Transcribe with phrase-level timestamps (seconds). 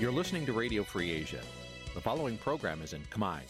[0.00, 1.42] You're listening to Radio Free Asia.
[1.94, 3.40] The following program is in Khmer.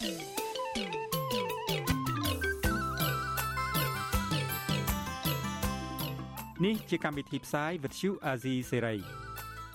[6.65, 8.99] Nǐ ជាកម្មវិធីផ្សាយ Vuthu Azizi Serai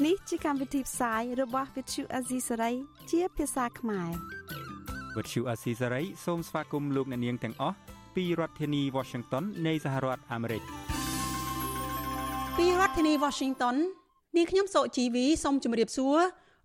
[0.05, 2.75] នេះជាកម្មវិធីផ្សាយរបស់ Vuthu Azizi Serai
[3.11, 4.09] ជាភាសាខ្មែរ
[5.15, 7.75] Vuthu Azizi Serai សូមស្វាគមន៍លោកអ្នកនាងទាំងអស់
[8.15, 10.63] ពីរដ្ឋធានី Washington នៃសហរដ្ឋអាមេរិក
[12.57, 13.75] ពីរដ្ឋធានី Washington
[14.35, 16.17] នាងខ្ញុំសុជីវីសូមជម្រាបសួរ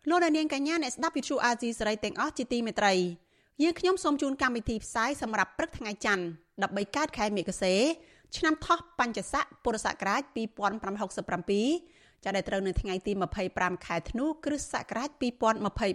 [0.10, 2.94] លោកអ្នកនាងកញ្ញាអ្នកស្ដាប់វិទ្យុអាស៊ីសេរីទាំងអស់ជាទីមេត្រី
[3.64, 6.26] យើងខ្ញុំសូមជូនកម្មវិធីផ្សាយសម្រាប់ព្រឹកថ្ងៃច័ន្ទ
[6.62, 7.52] 13កើតខែមេគ
[8.38, 13.12] ឆ្នាំថោះបัญចស័កពុរសករាជ2567ចាប់ដែលត្រូវនៅថ្ងៃទី
[13.50, 15.10] 25ខែធ្នូគ្រិស្តសករាជ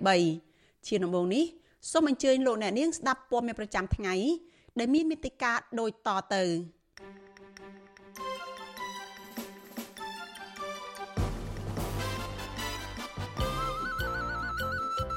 [0.01, 1.45] 2023ជាដំបូងនេះ
[1.91, 4.15] សូមអញ្ជើញលោកអ្នកនាងស្ដាប់ព័ត៌មានប្រចាំថ្ងៃ
[4.79, 6.43] ដែលមានមេតិការដូចតទៅ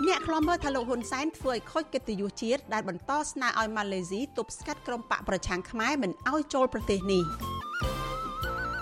[0.04, 7.24] អ្នកខ្លាំមើលថាលោកហ៊ុនសែនធ្វើឲ្យខូចកិត្តិយសជាតិដែលបន្តស្នើឲ្យម៉ាឡេស៊ីទប់ស្កាត់ក្រុមបកប្រឆាំងខ្មែរមិនឲ្យចូលប្រទេសនេះ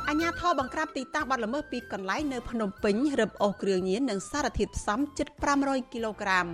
[0.09, 5.28] អាញាធរបង្ក្រាបទីតាំងបាត់ល្មើសពីកន្លែងនៅភ្នំពេញរឹបអូសគ្រឿងញៀននិងសារធាតុផ្សំជិត
[5.59, 6.47] 500គីឡូក្រាម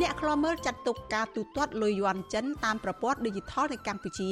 [0.00, 4.30] អ្នកខ្លាំមើលចាត់ទុកការទូទាត់លុយយួនចិនតាមប្រព័ន្ធ Digital នៅកម្ពុជា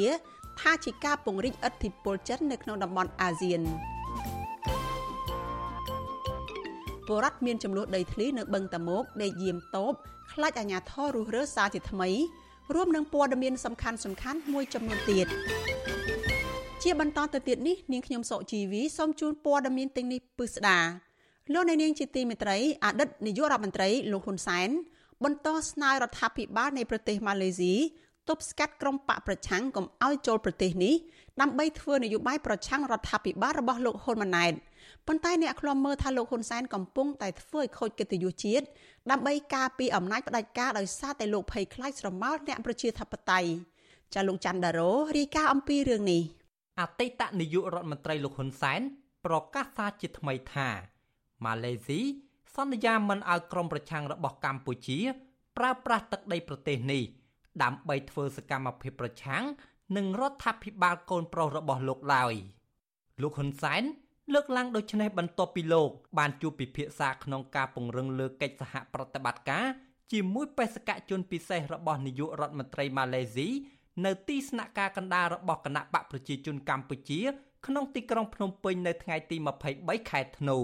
[0.60, 3.62] ថាជាការពង្រីកឥទ្ធិពលចិននៅក្នុងតំបន់អាស៊ាន។
[7.08, 9.92] ពលរដ្ឋមានចំនួនដីធ្លីនៅបឹងតាមុកដេកយាមតូប
[10.32, 12.10] ខ្លាចអាជ្ញាធររុះរើសារជាថ្មី
[12.74, 15.26] រួមនឹងព័ត៌មានសំខាន់សំខាន់មួយចំនួនទៀត
[16.82, 20.78] ជាបន្តទៅទៀតនេះនាងខ្ញុំសុជីវីសូមជូនព័ត៌មានទាំងនេះពិស្ដា
[21.52, 24.68] លោកនាងជាទីមេត្រីអតីតនាយករដ្ឋមន្ត្រីលោកហ៊ុនសែន
[25.24, 27.74] បន្តស្នើរដ្ឋាភិបាលនៃប្រទេសម៉ាឡេស៊ី
[28.28, 30.94] ទប់ស្កាត់ក្រុមបកប្រឆាំងកុំឲ្យចូលប្រទេសនេះ
[31.40, 34.52] ដើម្បីធ្វើនយោបាយប្រឆាំងរដ្ឋាភិបាលរបស់លោកហ៊ុនម៉ាណែត
[35.08, 38.64] ប៉ុន្តែអ្នកខ្លំមើលថាលោកហ៊ុនសែនកំពុងតែធ្វើឲ្យខូចកិត្តិយសជាតិ
[39.10, 43.50] ដើម្បីការពារអំណាចផ្ដាច់ការដោយសារតែលោកភ័យខ្លាចស្រមោលអ្នកប្រជាធិបតេយ្យ
[44.14, 46.22] ចាលោកច័ន្ទដារ៉ូរាយការណ៍អំពីរឿងនេះ
[46.80, 48.80] អតីតនាយករដ្ឋមន្ត្រីលោកហ៊ុនសែន
[49.26, 50.68] ប្រកាសសារជាថ្មីថា
[51.44, 52.00] ម៉ាឡេស៊ី
[52.56, 54.98] សន្យាមិនឲ្យក្រុមប្រឆាំងរបស់កម្ពុជា
[55.56, 57.02] ប្រើប្រាស់ទឹកដីប្រទេសនេះ
[57.62, 59.44] ដើម្បីធ្វើសកម្មភាពប្រឆាំង
[59.96, 62.34] នឹងរដ្ឋាភិបាលកូនប្រុសរបស់លោកឡើយ
[63.22, 63.82] លោកហ៊ុនសែន
[64.34, 69.66] លើកឡើងដូចនេះបន្ទាប់ពីលោកបានជួបពិភាក្សាក្នុងការពង្រឹងលើកិច្ចសហប្រតិបត្តិការ
[70.12, 73.48] ជាមួយបេសកជនពិសេសរបស់នាយករដ្ឋមន្ត្រីម៉ាឡេស៊ី
[74.04, 77.20] នៅទីស្នាក់ការកណ្ដាលរបស់គណៈបកប្រជាជនកម្ពុជា
[77.66, 79.36] ក្នុងទីក្រុងភ្នំពេញនៅថ្ងៃទី
[79.72, 80.58] 23ខែធ្នូ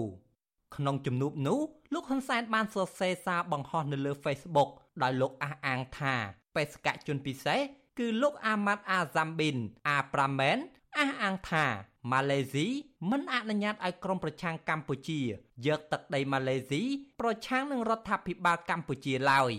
[0.75, 1.59] ក្នុងជំនួបនោះ
[1.93, 4.69] លោកហ៊ុនសែនបានសរសេរសារបង្ហោះនៅលើ Facebook
[5.03, 6.15] ដោយលោកអះអាងថា
[6.55, 7.59] បេសកជនពិសេស
[7.99, 10.57] គឺលោកអាម៉ាត់អាហ្សាំប៊ីនអាប្រាមែន
[10.97, 11.65] អះអាងថា
[12.11, 12.67] ម៉ាឡេស៊ី
[13.11, 15.19] មិនអនុញ្ញាតឲ្យក្រុមប្រឆាំងកម្ពុជា
[15.67, 16.81] យកទឹកដីម៉ាឡេស៊ី
[17.19, 19.53] ប្រឆាំងនឹងរដ្ឋាភិបាលកម្ពុជាឡើយ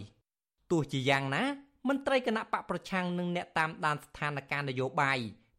[0.71, 1.45] ទោះជាយ៉ាងណា
[1.89, 5.19] មន្ត្រីគណៈបកប្រឆាំងនិងអ្នកតាមដានស្ថានភាពនយោបាយ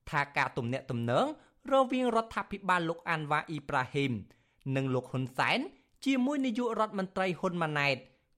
[0.09, 1.25] ថាការទំនាក់ទំនង
[1.71, 4.13] រវាងរដ្ឋាភិបាលលោកអាន់វ៉ាអ៊ីប្រាហ៊ីម
[4.75, 5.59] និងលោកហ៊ុនសែន
[6.05, 7.97] ជាមួយនាយករដ្ឋមន្ត្រីហ៊ុនម៉ាណែត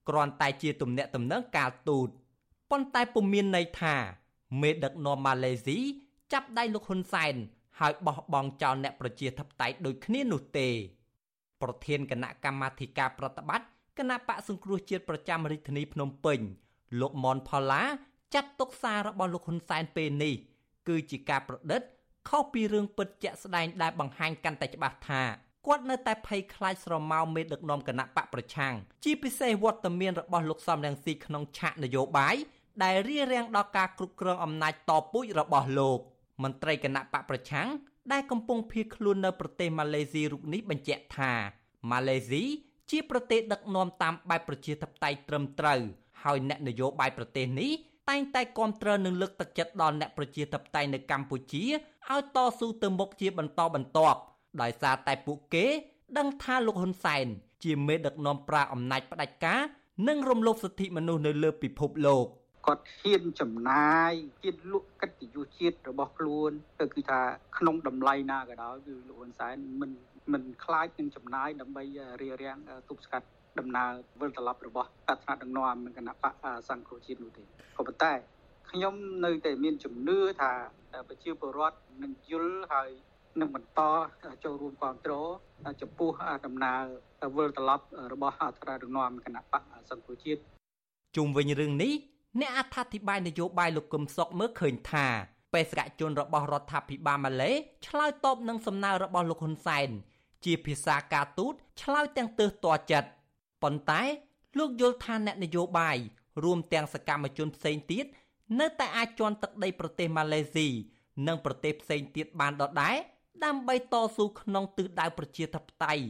[0.09, 2.09] គ្រាន់តែជាទំនាក់ទំនងកាលទូត
[2.72, 3.96] ប៉ុន្តែពុំមានន័យថា
[4.62, 5.78] មេដឹកនាំម៉ាឡេស៊ី
[6.34, 7.36] ចាប់ដៃលោកហ៊ុនសែន
[7.79, 10.67] ហើយបោះបង់ចោលអ្នកប្រជាធិបតេយ្យដូចគ្នានោះទេ
[11.62, 13.67] ប្រធានគណៈកម្មាធិការប្រតិបត្តិ
[14.00, 16.40] គណៈបកសង្គ្រោះជាតិប្រចាំរាជធានីភ្នំពេញ
[17.00, 17.84] លោកមនផល្លា
[18.34, 20.34] ចាត់ទុកសាររបស់លោកហ៊ុនសែនពេលនេះ
[20.88, 21.81] គឺជាការប្រឌិត
[22.29, 25.22] ខុសពីរឿងពិតជាក់ស្ដែងដែលបង្ហាញកាន់តែច្បាស់ថា
[25.67, 28.73] គាត់នៅតែភ័យខ្លាចស្រមោលមេដឹកនាំគណៈបកប្រឆាំង
[29.03, 32.35] ជាពិសេសវត្តមានរបស់លោកសំរងស៊ីក្នុងឆាកនយោបាយ
[32.84, 36.00] ដែលរារាំងដល់ការគ្រប់គ្រងអំណាចតពូជរបស់លោក
[36.44, 37.68] មន្ត្រីគណៈបកប្រឆាំង
[38.12, 41.32] ដែលកំពុងភៀសខ្លួននៅប្រទេសម៉ាឡេស៊ីរូបនេះបញ្ជាក់ថា
[41.92, 42.44] ម៉ាឡេស៊ី
[42.92, 45.82] ជាប្រទេសដឹកនាំតាមបែបប្រជាធិបតេយ្យត្រឹមត្រូវ
[46.24, 47.72] ហើយអ្នកនយោបាយប្រទេសនេះ
[48.09, 51.64] តែងតែគ្រប់គ្រងនិងលើកទឹកចិត្តដល់អ្នកប្រជាធិបតេយ្យនៅកម្ពុជា
[52.09, 54.20] ឲ្យតស៊ូទៅមុខជាបន្តបន្ទាប់
[54.62, 55.66] ដោយសារតែពួកគេ
[56.18, 57.26] ដឹងថាលោកហ៊ុនសែន
[57.64, 59.62] ជាមេដឹកនាំប្រាអំណាចផ្ដាច់ការ
[60.08, 62.26] និងរំលោភសិទ្ធិមនុស្សនៅលើពិភពលោក
[62.66, 64.11] គាត់ហ៊ានចំណាយ
[64.44, 67.20] ជាតិលក់កិត្តិយសជាតិរបស់ខ្លួនទៅគឺថា
[67.58, 69.91] ក្នុងតម្លៃណាក៏ដោយគឺលោកហ៊ុនសែនមិន
[70.34, 71.84] មិនខ្លាចនឹងចំណាយដើម្បី
[72.22, 72.59] រារាំង
[72.90, 73.28] ទប់ស្កាត់
[73.59, 76.34] ដំណើរវិលត្រឡប់របស់អត្រាដឹកនាំនិងគណៈបក
[76.70, 78.14] សង្គ្រោះជាតិនោះទេក៏ប៉ុន្តែ
[78.72, 78.94] ខ្ញុំ
[79.26, 80.52] នៅតែមានជំនឿថា
[81.08, 82.90] ប្រជាពលរដ្ឋនឹងយល់ហើយ
[83.40, 83.82] នឹងបន្ត
[84.44, 85.29] ចូលរួមគ្រប់គ្រង
[85.82, 86.11] ចំពោះ
[86.46, 90.41] ដំណើរវិលត្រឡប់របស់អត្រាដឹកនាំគណៈបកសង្គ្រោះជាតិ
[91.16, 91.94] ជុំវិញរឿងនេះ
[92.37, 95.08] អ្នកអត្ថាធិប្បាយនយោបាយលោកកឹមសុខមើលឃើញថា
[95.53, 97.52] បេសកជនរបស់រដ្ឋាភិបាលម៉ាឡេ
[97.87, 99.90] ឆ្លើយតបនឹងសំណើរបស់លោកហ៊ុនសែន
[100.46, 103.09] ជាភាសាការទូតឆ្លើយទាំងទើសទាល់ចិត្ត
[103.64, 104.02] ប៉ុន្តែ
[104.58, 105.97] លោកយល់ថាអ្នកនយោបាយ
[106.43, 108.05] រួមទាំងសកម្មជនផ្សេងទៀត
[108.59, 110.67] នៅតែអាចជន់ទឹកដីប្រទេសម៉ាឡេស៊ី
[111.28, 112.96] និងប្រទេសផ្សេងទៀតបានដដែល
[113.46, 116.03] ដើម្បីតស៊ូក្នុងទិសដៅប្រជាធិបតេយ្យ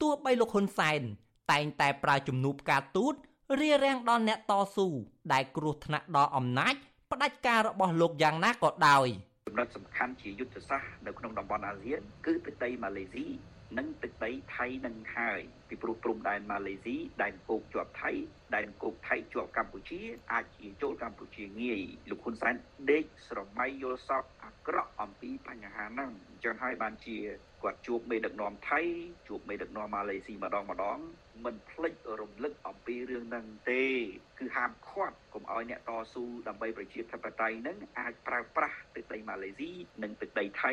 [0.00, 1.00] ទោះបីលោកហ៊ុនសែន
[1.52, 3.14] តែងតែប្រើជំនួបការទូត
[3.60, 4.86] រារាំងដល់អ្នកតស៊ូ
[5.32, 6.74] ដែលគ្រោះថ្នាក់ដល់អំណាច
[7.12, 9.06] ផ្ដាច់ការរបស់លោកយ៉ាងណាក៏ដោយ
[9.46, 13.26] ចំណុចសំខាន់ជាយុទ្ធសាស្ត្រនៅក្នុងតំបន់អាស៊ានគឺទឹកដីម៉ាឡេស៊ី
[13.78, 18.10] និងទឹកដីថៃនឹងហើយពីព្រោះព្រំដែនម៉ាឡេស៊ីដែនគោកជាប់ថៃ
[18.54, 20.00] ដែនគោកថៃជាប់កម្ពុជា
[20.32, 21.80] អាចជាចូលកម្ពុជាងាយ
[22.10, 22.54] លោកហ៊ុនសែន
[22.90, 27.16] ដេកស្រមៃយល់សពអាក្រក់អំពីបញ្ហាហ្នឹងអញ្ចឹងហើយបានជា
[27.62, 28.80] គាត់ជួបមេដឹកនាំថៃ
[29.28, 30.98] ជួបមេដឹកនាំម៉ាឡេស៊ីម្ដងម្ដង
[31.44, 33.84] មិនភ្លេចរំលឹកអំពីរឿងហ្នឹងទេ
[34.38, 39.70] គឺហាមឃាត់កុំឲ្យអ្នកតស៊ូដើម្បីប្រជាធិបតេយ្យហ្នឹងអាចប្រើប្រាស់ទឹកដីម៉ាឡេស៊ី
[40.02, 40.72] និងទឹកដីថៃ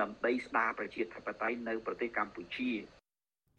[0.00, 2.70] ដើម្បីស្ដារប្រជាធិបតេយ្យនៅប្រទេសកម្ពុជា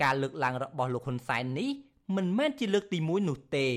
[0.03, 1.69] ការលើកឡើងរបស់លោកហ៊ុនសែននេះ
[2.15, 3.67] មិនមែនជាលើកទី1នោះទេ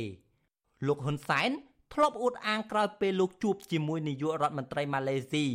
[0.86, 1.50] លោកហ៊ុនសែន
[1.94, 5.46] ធ្លាប់អួតអាងក្រោយពេលលោកជួបជាមួយនាយករដ្ឋមន្ត្រីម៉ាឡេស៊ី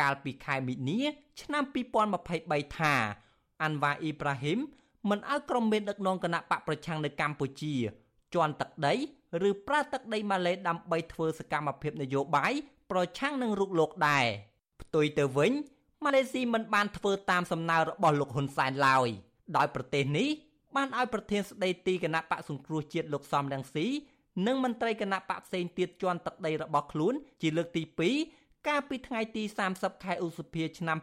[0.00, 1.00] កាលពីខែមីនា
[1.40, 1.64] ឆ្នាំ
[2.20, 2.94] 2023ថា
[3.62, 4.58] អាន់វ៉ាអ៊ីប្រាហ៊ីម
[5.10, 7.74] មិនឲ្យក្រុមមេដឹកនាំគណៈបកប្រឆាំងនៅកម្ពុជា
[8.34, 8.94] ជន់ទឹកដី
[9.48, 12.52] ឬប្រើទឹកដីម៉ាឡេដើម្បីធ្វើសកម្មភាពនយោបាយ
[12.90, 14.26] ប្រឆាំងនឹងរូបលោកដែរ
[14.80, 15.52] ផ្ទុយទៅវិញ
[16.04, 19.08] ម៉ាឡេស៊ីមិនបានធ្វើតាមសំណើរបស់លោកហ៊ុនសែនឡើយ
[19.56, 20.28] ដោយប្រទេសនេះ
[20.76, 23.86] បានឲ្យប្រធានស្ដីទីគណៈបកសង្គ្រោះជាតិលោកសំរងស៊ី
[24.46, 27.82] និងមន្ត្រីគណៈបកផ្សេងទៀតជន់ទឹកដីរបស់ខ្លួនជាលើកទី
[28.26, 29.42] 2កាលពីថ្ងៃទី
[29.74, 30.98] 30ខែឧសភាឆ្នាំ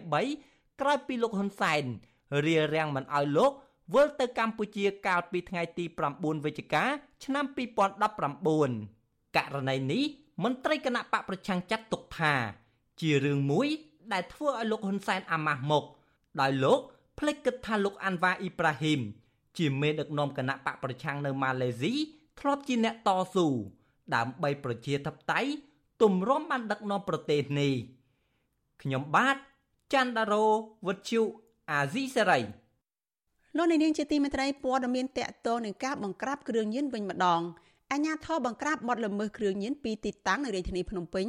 [0.00, 1.84] 2023ក្រោយពីលោកហ៊ុនសែន
[2.46, 3.52] រារាំងមិនឲ្យលោក
[3.94, 5.84] វិលទៅកម្ពុជាកាលពីថ្ងៃទី
[6.14, 6.84] 9វិច្ឆិកា
[7.24, 7.44] ឆ្នាំ
[8.20, 10.04] 2019ករណីនេះ
[10.44, 12.34] មន្ត្រីគណៈបកប្រឆាំងចាត់ទុកថា
[13.00, 13.68] ជារឿងមួយ
[14.12, 15.84] ដែលធ្វើឲ្យលោកហ៊ុនសែនអាម៉ាស់មុខ
[16.40, 16.80] ដោយលោក
[17.18, 19.00] ភ្លេចគិតថាលោកអាន់វ៉ាអ៊ីប្រាហ៊ីម
[19.58, 21.94] ជាមេដឹកនាំគណៈបកប្រឆាំងនៅម៉ាឡេស៊ី
[22.40, 23.46] ធ្លាប់ជាអ្នកតស៊ូ
[24.14, 25.50] ដើម្បីប្រជាធិបតេយ្យ
[26.02, 27.72] ទម្រាំបានដឹកនាំប្រទេសនេះ
[28.82, 29.36] ខ្ញុំបាទ
[29.92, 30.46] ច័ន្ទដារោ
[30.86, 31.22] វុទ្ធុ
[31.70, 32.40] អាស៊ីសេរី
[33.56, 37.40] លោកនាងជាទីមេត្រីព័ត៌មានតកតនឹងការបង្ក្រាបគ្រឿងញៀនវិញម្ដង
[37.92, 41.26] អាញាធរបង្ក្រាបបទល្មើសគ្រឿងញៀនពីទីតាំងនៅរាជធានីភ្នំពេញ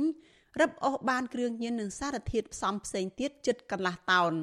[0.59, 4.33] រឹបអូសបានគ្រឿងញៀននិងសារធាតុផ្សំផ្សេងទៀតជិតកន្លះតោន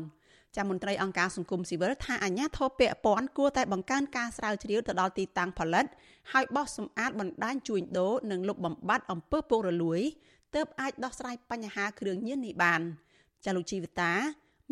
[0.57, 5.85] ចាមន្ត្រីអង្គការសង្គមស៊ីវិលថាអាញាធរពាក់ព័ន្ធគួរតែបង្កើនការស្រាវជ្រាវទៅដល់ទីតាំងផលិត
[6.33, 10.01] ហើយបោះសម្អាតបណ្ដាញជួញដូរនិងលុបបំបាត់អំពើពុករលួយ
[10.55, 12.81] ទើបអាចដោះស្រាយបញ្ហាគ្រឿងញៀននេះបាន
[13.45, 14.13] ចាលោកជីវិតា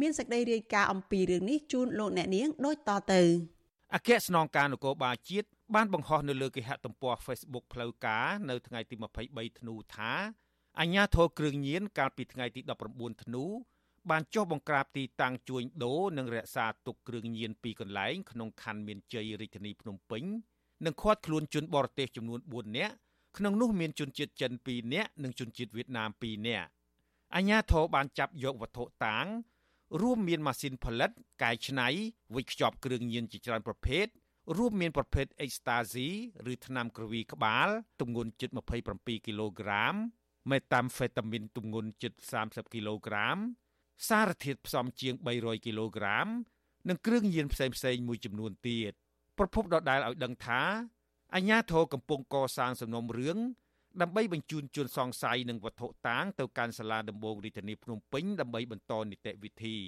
[0.01, 3.23] មានសេចក្តីរាយការណ៍អំពីរឿងនេះជូនលោកអ្នកនាងដូចតទៅ
[3.95, 8.95] អគ្គស្នងការនគរបាលជាតិបានបង្ហោះនៅលើគេហទំព័រ Facebook ផ្លូវការនៅថ្ងៃទី
[9.27, 10.13] 23ធ្នូថា
[10.81, 12.61] អញ្ញាធរគ្រឿងញៀនកាលពីថ្ងៃទី
[12.93, 13.45] 19ធ្នូ
[14.11, 20.25] បានចុះបង្ក្រាបទីតាំងជួញដូរនិងរក្សាទុកគ្រឿងញៀនពីរកន្លែងក្នុងខណ្ឌមានជ័យរាជធានីភ្នំពេញ
[20.85, 22.95] និងឃាត់ខ្លួនជនបរទេសចំនួន4នាក់
[23.37, 26.69] ក្នុងនោះមានជនជាតិចិន2នាក់និងជនជាតិវៀតណាម2នាក់
[27.35, 29.27] អញ្ញាធរបានចាប់យកវត្ថុតាង
[30.01, 31.11] រួមមានម៉ាស៊ីនផលិត
[31.43, 31.89] កែច្នៃ
[32.35, 34.07] វិចខ្ចប់គ្រឿងញៀនជាច្រើនប្រភេទ
[34.57, 36.09] រួមមានប្រភេទ Ecstasy
[36.53, 37.69] ឬថ្នាំក្រវីក្បាល
[38.01, 38.51] ទម្ងន់ជិត
[38.89, 39.95] 27គីឡូក្រាម
[40.51, 42.13] Methamphetamine ទម្ងន់ជិត
[42.45, 43.39] 30គីឡូក្រាម
[44.09, 46.27] សារធាតុផ្សំជាង300គីឡូក្រាម
[46.89, 48.93] និងគ្រឿងញៀនផ្សេងៗមួយចំនួនទៀត
[49.39, 50.63] ប្រពន្ធដដែលឲ្យដឹងថា
[51.35, 53.39] អញ្ញាធរកំពុងកសាងសំណុំរឿង
[54.03, 59.79] ដើម្បីបញ្ជូនជនសង្ស័យនិងវត្ថុតាងទៅកាន់សាលាដំបងរាជធានីភ្នំពេញដើម្បីបន្តនីតិវិធី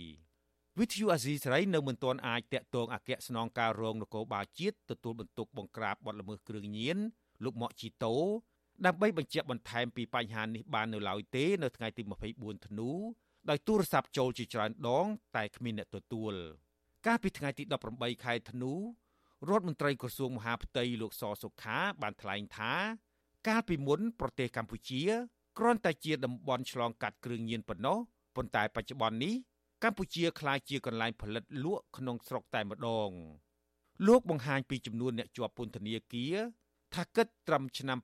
[0.79, 6.99] វិទ្យុអាស៊ីសេរីនៅមិនទាន់អាចតាក់ទងអគ្គស្នងការរងនគរបាលជាតិទទួលបន្ទុកបង្ក្រាបបទល្មើសគ្រឿងញៀន
[7.45, 8.17] លោកម៉ាក់ជីតូ
[8.85, 12.03] ដើម្បីបញ្ជាក់បន្ថែមពីបញ្ហានេះបាននៅឡើយទេនៅថ្ងៃទី
[12.35, 12.91] 24ធ្នូ
[13.51, 15.07] ដោយទូរស័ព្ទចូលជាច្រើនដង
[15.37, 16.35] តែគ្មានអ្នកទទួល
[17.07, 17.63] កាលពីថ្ងៃទី
[17.95, 18.81] 18ខែធ្នូរ
[19.59, 22.73] ដ្ឋមន្ត្រីក្រសួងមហាផ្ទៃលោកសសុខា បានថ្លែងថា
[23.49, 25.03] កាលពីមុន ប្រទេសកម្ពុជា
[25.59, 27.99] គ្រាន់តែជាតំបន់ឆ្លងកាត់គ្រឿងញៀនប៉ុណ្ណោះ
[28.37, 29.35] ប៉ុន្តែបច្ចុប្បន្ននេះ
[29.83, 33.11] កម្ពុជាក្លាយជាកន្លែងផលិតលក់ក្នុងស្រុកតែម្ដង
[34.07, 36.37] លោកបង្ហាញពីចំនួនអ្នកជាប់ពន្ធនាគារ
[36.95, 37.99] ថាគិតត្រឹមឆ្នាំ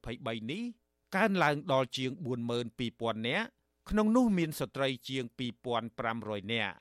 [0.00, 0.62] 2023នេះ
[1.16, 2.10] កើនឡើងដល់ជាង
[2.68, 3.46] 42000នាក់
[3.90, 5.24] ក្នុងនោះមានស្ត្រីជាង
[5.88, 6.74] 2500នាក់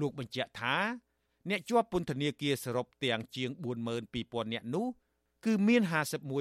[0.00, 0.76] លោកបញ្ជាក់ថា
[1.50, 3.50] អ្នកជាប់ពន្ធនាគារសរុបទាំងជាង
[4.02, 4.86] 42000នាក់នោះ
[5.44, 5.82] គឺមាន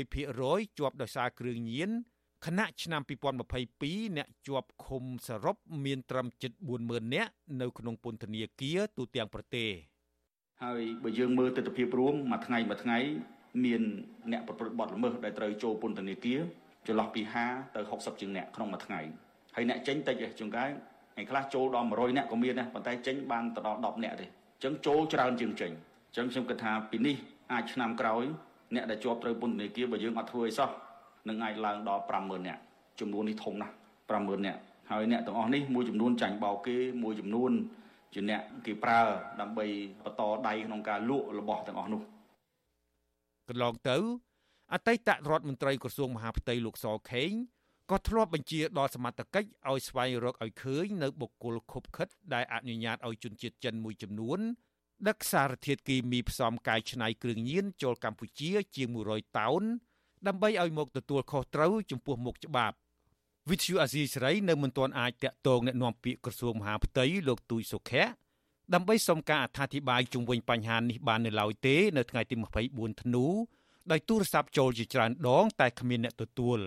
[0.10, 1.90] 51%ជាប់ដោយសារគ្រឿងញៀន
[2.46, 3.02] ខណៈឆ្នាំ
[3.60, 6.52] 2022អ្នកជាប់ឃុំសរុបមានត្រឹមជិត
[6.84, 9.70] 40000នាក់នៅក្នុងពន្ធនាគារទូទាំងប្រទេស
[10.64, 13.00] ហើយបើយើងមើលទស្សនវិជ្ជាមួយរួមមួយថ្ងៃមួយថ្ងៃ
[13.66, 13.82] មាន
[14.32, 16.40] អ្នកប្រព្រឹត្តបទល្មើសដែលត្រូវចូលពន្ធនាគារ
[16.88, 19.00] ចន្លោះពី50ទៅ60ជាងអ្នកក្នុងមួយថ្ងៃ
[19.56, 20.70] ហើយអ្នកចេញតិចឯងជួនកាល
[21.20, 24.26] ឯខ្លះចូលដល់100អ្នកក៏មានដែរប៉ុន្តែចេញបានទៅដល់10អ្នកទេ
[24.64, 25.72] ចឹងចូលច្រើនជាងចេញ
[26.16, 27.16] ចឹងខ្ញុំគិតថាពីនេះ
[27.52, 28.24] អាចឆ្នាំក្រោយ
[28.76, 30.70] អ្នកដែលជាប់ត្រូវពន្ធនាគារបើយើងអត់ធ្វើអីសោះ
[31.30, 32.62] នឹងអាចឡើងដល់50000នាក់
[33.00, 33.74] ចំនួននេះធំណាស់
[34.10, 34.60] 50000នាក់
[34.92, 37.52] ហើយអ្នកទាំងអស់នេះមួយចំនួនចាញ់បោកគេមួយចំនួន
[38.14, 39.02] ជាអ្នកគេប្រើ
[39.42, 39.66] ដើម្បី
[40.04, 42.02] បន្តដៃក្នុងការលក់របស់ទាំងអស់នោះ
[43.52, 43.98] កន្លងទៅ
[44.74, 47.32] អតីតរដ្ឋមន្ត្រីក្រសួងមហាផ្ទៃលោកសខេង
[47.92, 54.40] ក៏ធ្លាប់បញ្ជាដល់សមត្ថកិច្ចឲ្យស្វែងរកឲ្យឃើញនៅបុគ្គលខុបខិតដែលអនុញ្ញាតឲ្យជនជាតិចិនមួយចំនួន
[55.08, 59.64] ដឹកសារធាតុគីមីផ្សំកាយឆ្នៃគ្រឿងញៀនចូលកម្ពុជា ជាង100តោន
[60.28, 62.76] ដើម្បីឲ្យមកទទួលខុសត្រូវចំពោះមុខច្បាប់
[63.50, 68.06] វិទ្យុអាស៊ីសេរីនៅមិនទាន់អាចតាក់ទងអ្នកនាំពាក្យក្រសួងមហាផ្ទៃលោកទូចសុខៈ
[68.74, 72.36] ដើម្បីសុំការអធិប្បាយជុំវិញបញ្ហានេះបាននៅឡើយទេនៅថ្ងៃទី
[72.68, 73.26] 24ធ្នូ
[73.92, 76.60] ដោយទូរស័ព្ទចូលជាច្រើនដង តែគ្មានអ្នកទទួល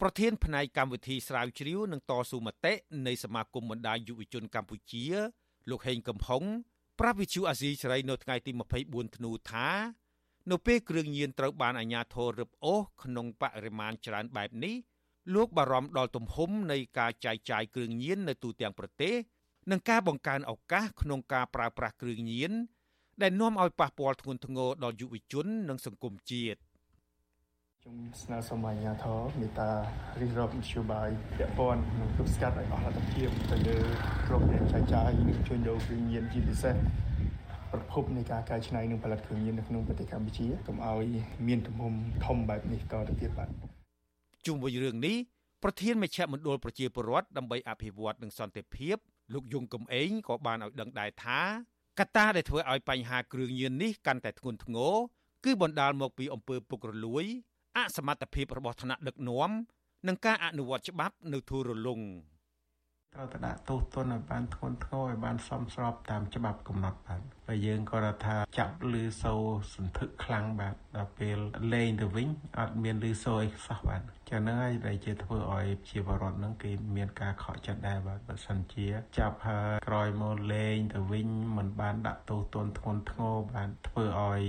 [0.00, 2.72] ប្រធានផ្នែកកម្មវិធីស្រាវជ្រាវនិងតស៊ូមតិ
[3.06, 5.04] នៃសមាគមបណ្ដាញយុវជនកម្ពុជា
[5.70, 6.42] លោកហេងកំហុង
[7.00, 8.50] ប្រាប់វិទ្យុអាស៊ីសេរីនៅថ្ងៃទី
[8.84, 9.68] 24ធ្នូថា
[10.50, 14.74] នៅពេលគ្រឿងញៀនត្រូវបានអាជ្ញាធររឹបអូសក្នុងបរិមាណច្រើនបែបនេះ
[15.34, 19.14] លោកបារម្ភដល់ទំហំនៃការចែកចាយគ្រឿងញៀននៅទូទាំងប្រទេស
[19.70, 22.52] និងការបង្កើនឱកាសក្នុងការប្រើប្រាស់គ្រឿងញៀន
[23.22, 26.58] ដែលនាំឲ្យប៉ះពាល់ធ្ងន់ធ្ងរដល់យុវជននិងសង្គមជាតិ
[27.82, 29.70] ខ្ញុំស្នើសុំអាជ្ញាធរមេត្តា
[30.20, 31.08] រិះរកមធ្យោបាយ
[31.38, 33.78] ពាក់ព័ន្ធនឹងទប់ស្កាត់ឲ្យអស់លទ្ធភាពទៅលើ
[34.26, 36.74] ក្រុមអ្នកចែកចាយនិងជួញដូរគ្រឿងញៀនជាពិសេស
[37.72, 41.06] ប្រភពនៃការកែច្នៃនិងផលិតគ្រឿងញៀននៅក្នុងប្រទេសកម្ពុជាកុំឲ្យ
[41.46, 41.94] មានទំហំ
[42.26, 43.48] ធំបែបនេះក៏ទៅទៀតបាទ
[44.46, 45.16] ជុំវិញរឿងនេះ
[45.62, 48.96] ប្រធានមជ្ឈមណ្ឌលប្រជាពលរដ្ឋដើម្បីអភិវឌ្ឍនិងសន្តិភាព
[49.32, 51.40] លោកយងកំឯងក៏បានឲ្យដឹងដែរថា
[51.98, 54.94] កត្តាដែលធ្វើឲ្យបញ្ហាគ្រឿងញៀននេះកាន់តែធ្ងន់ធ្ងរ
[55.44, 57.24] គឺបណ្ដាលមកពីអំពើពុករលួយ
[57.76, 59.50] អសមត្ថភាពរបស់ថ្នាក់ដឹកនាំ
[60.06, 62.00] និងការអនុវត្តច្បាប់នៅទូរលុង
[63.14, 69.42] ត្រូវតែដាក់ទោសទណ្ឌឲ្យបានធ្ងន់ធ្ងរឲ្យបានសមស្របតាមច្បាប់កំណត់បាទបើយើងក៏ថាចាប់លឺសូរ
[69.74, 71.38] សន្ធឹកខ្លាំងបាទដល់ពេល
[71.72, 78.86] លេងទៅវិញអត់មានលឺសូរអីសោះបាទ ចឹងហ្នឹងហើយដែលជាធ្វើឲ្យជាបរដ្ឋហ្នឹងគេមានការខកចិត្តដែរបាទបើសិនជា
[79.18, 84.44] ចាប់ហើយក្រោយមកលេងទៅវិញមិនបានដាក់ទោសទណ្ឌធ្ងន់ធ្ងរបានធ្វើឲ្យ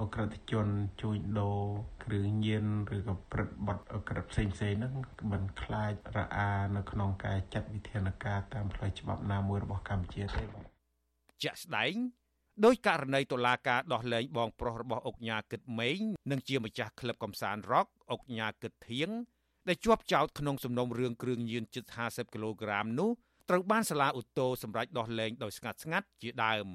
[0.00, 0.66] អក្រិតជន
[1.00, 1.60] ជួញដូរ
[2.04, 2.64] គ្រឿងញៀន
[2.96, 4.92] ឬក៏ព្រឹត្តបទអក្រិតផ្សេងផ្សេងហ្នឹង
[5.32, 10.66] មិនខ្លាចរអានៅក្នុងការចាត់វិធានការតាមផ្លូវច្បាប់ណាមួយរបស់កម្ពុជាទេបាទ
[11.42, 11.94] ជាក់ស្ដែង
[12.64, 19.10] ដោយករណីតុលាការដោះលែងបងប្រុសរបស់អុកញ៉ាគិតម៉េងនិងជាម្ចាស់ក្លឹបកំសាន្តរ៉ុកអុកញ៉ាគិតធៀង
[19.68, 23.10] ដែលជាប់ចោទក្នុងសំណុំរឿងគ្រឿងញៀនជិត50គីឡូក្រាមនោះ
[23.48, 26.68] ត្រូវបានសាលាឧទ្ធរសម្រេចដោះលែងដោយស្ងាត់ស្ងាត់ជាដើម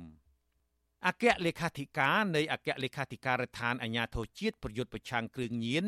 [1.08, 5.86] អគ្គលេខាធិការនៃអគ្គលេខាធិការដ្ឋានអាជ្ញាធរជាតិប្រយុទ្ធប្រឆាំងគ្រឿងញៀន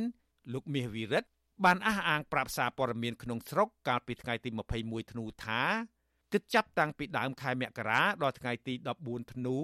[0.53, 1.29] លោកមាសវិរិទ្ធ
[1.65, 4.49] បានអះអាងប្រាប់សារព័ត៌មានក្នុងស្រុកកាលពីថ្ងៃទី
[4.81, 5.61] 21ធ្នូថា
[6.33, 8.73] គិតចាប់តាំងពីដើមខែមករាដល់ថ្ងៃទី
[9.03, 9.57] 14ធ្នូ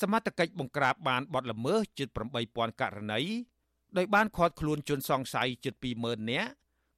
[0.00, 2.08] សមត្ថកិច្ចបង្ក្រាបបានបទល្មើសជិត
[2.44, 3.20] 8000ករណី
[3.96, 6.50] ដោយបានឃាត់ខ្លួនជនសង្ស័យជិត20000នាក់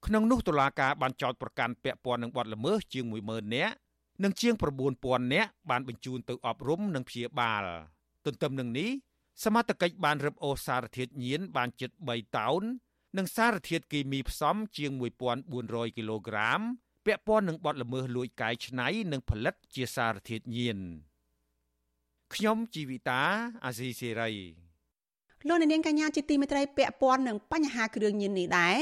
[0.06, 3.74] ក្នុងនោះតុលាការបានចោទប្រកាន់ពាក់ព័ន្ធនឹងបទល្មើសជាង10000នាក់
[4.22, 4.54] និងជាង
[4.94, 7.64] 9000នាក់បានបញ្ជូនទៅអប់រំនិងព្យាបាល
[8.26, 8.90] ទន្ទឹមនឹងនេះ
[9.44, 12.62] សមត្ថកិច្ចបានរឹបអូសសារធាតុញៀនបានជិត3តោន
[13.18, 14.90] និងសារធាតុគីមីផ្សំជាង
[15.44, 16.60] 1400គីឡូក្រាម
[17.06, 20.78] ពាក់ព័ន្ធនឹងបទល្មើសលួចកាយឆ្នៃនិងផលិតជាសារធាតុញៀន
[22.34, 23.22] ខ្ញុំជីវិតា
[23.64, 24.32] អាស៊ីសេរី
[25.48, 28.76] លោកនាងកញ្ញាជាទីមេត្រីពាក់ព័ន្ធនឹងបញ្ហាគ្រឿងញៀននេះដែរ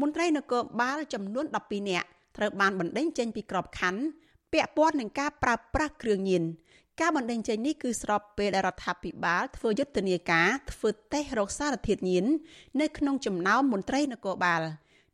[0.00, 4.02] មន្ត្រីនគរបាលចំនួន12នាក់ត្រូវបានបណ្តេញចេញពីក្របខ័ណ្ឌ
[4.52, 6.44] ពាក់ព័ន្ធនឹងការប្រើប្រាស់គ្រឿងញៀន
[7.00, 12.24] ការបណ្តេញចេញនេះគឺស្របពេលដែលរដ្ឋាភិបាលធ្វើយុទ្ធនាការធ្វើតេស្តរោគសារធាតុញៀន
[12.80, 14.62] នៅក្នុងចំណោមមន្ត្រីនគរបាល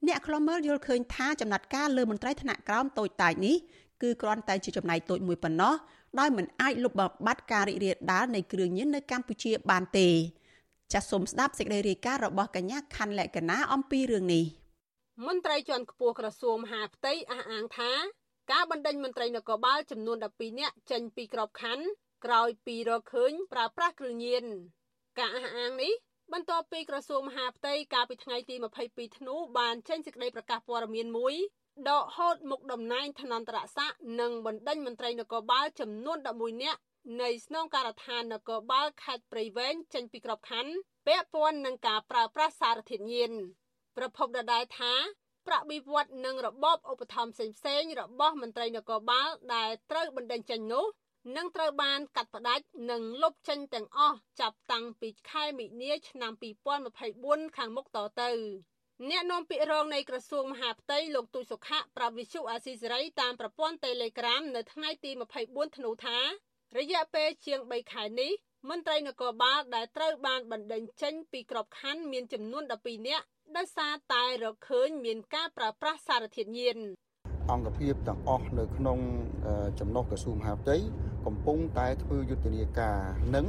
[0.07, 3.57] អ្នកខ្លំមើលយល់ឃើញថាចំណាត់ការលើមន្ត្រីថ្នាក់ក្រោមតូចតាចនេះ
[4.03, 5.75] គឺគ្រាន់តែជាចំណាយតូចមួយប៉ុណ្ណោះ
[6.19, 10.09] ដោយមិនអាចលុបបំបាត់ការរីករាលដាលនៃគ្រឿងញៀននៅកម្ពុជាបានទេ
[10.93, 14.45] ចាសសូមស្ដាប់សេចក្តីរាយការណ៍របស់កញ្ញាខណ្ឌលក្ខណាអំពីរឿងនេះ
[15.27, 17.93] មន្ត្រីជាន់ខ្ពស់ក្រសួងមហាផ្ទៃអះអាងថា
[18.53, 21.87] ការបណ្ដេញមន្ត្រីនគរបាលចំនួន12នាក់ចេញពីក្របខ័ណ្ឌ
[22.25, 24.45] ក្រោយពីរកឃើញប្រើប្រាស់គ្រឿងញៀន
[25.19, 25.93] ការអះអាងនេះ
[26.33, 28.55] បន្ទាប់ពីក្រសួងមហាផ្ទៃកាលពីថ្ងៃទី
[28.87, 31.35] 22ធ្នូបានចេញសេចក្តីប្រកាសព័ត៌មានមួយ
[31.89, 36.81] ដកហូតមុខតំណែងឋានន្តរស័ក្តិនិងបណ្ដេញមន្ត្រីនគរបាលចំនួន11នាក់
[37.23, 40.73] នៃស្នងការដ្ឋាននគរបាលខេត្តព្រៃវែងចេញពីក្របខ័ណ្ឌ
[41.07, 43.33] ពាក់ព័ន្ធនឹងការប្រើប្រាស់សារធាតុញៀន
[43.97, 44.95] ប្រពន្ធដដែលថា
[45.47, 50.87] ប្រាក់បៀវត្សនិងរបបឧបត្ថម្ភផ្សេងៗរបស់មន្ត្រីនគរបាលដែលត្រូវបណ្ដេញចេញនោះ
[51.37, 56.33] នឹងត្រូវបានកាត់ផ្តាច់និងលុបចេញទាំងអស់ចាប់តាំងពីខែមិនិនាឆ្នាំ
[56.95, 58.31] 2024ខាងមុខតទៅ
[59.11, 65.11] អ្នកនាំពាក្យរងនៃក្រសួងមហាផ្ទៃលោកទូចសុខៈប្រាប់វិសុអាស៊ីសេរីតាមប្រព័ន្ធ Telegram នៅថ្ងៃទី
[65.45, 66.19] 24ធ្នូថា
[66.79, 68.33] រយៈពេលជាង3ខែនេះ
[68.69, 73.27] មន្ត្រីនគរបាលដែលត្រូវបានបណ្តេញចេញពីក្របខ័ណ្ឌមានចំនួន12នាក់
[73.57, 76.79] ដោយសារតែរកឃើញមានការប្រើប្រាស់សារធាតុញៀន
[77.51, 78.99] អង្គភាពទាំងអស់នៅក្នុង
[79.81, 80.77] ចំណុះក្រសួងមហាផ្ទៃ
[81.27, 82.99] កំពុងតែធ្វើយុទ្ធនាការ
[83.37, 83.47] នឹង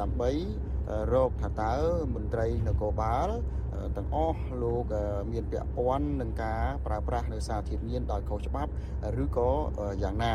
[0.00, 0.30] ដើម្បី
[1.12, 1.74] រកថាតើ
[2.14, 3.28] មន្ត្រីនគរបាល
[3.96, 4.84] ទាំងអស់លោក
[5.32, 8.70] មានពាក់ព័ន្ធនឹងការប្រើប្រាស់នៅសារធាតុញៀនដោយខុសច្បាប់
[9.22, 9.50] ឬក៏
[10.02, 10.34] យ៉ាងណា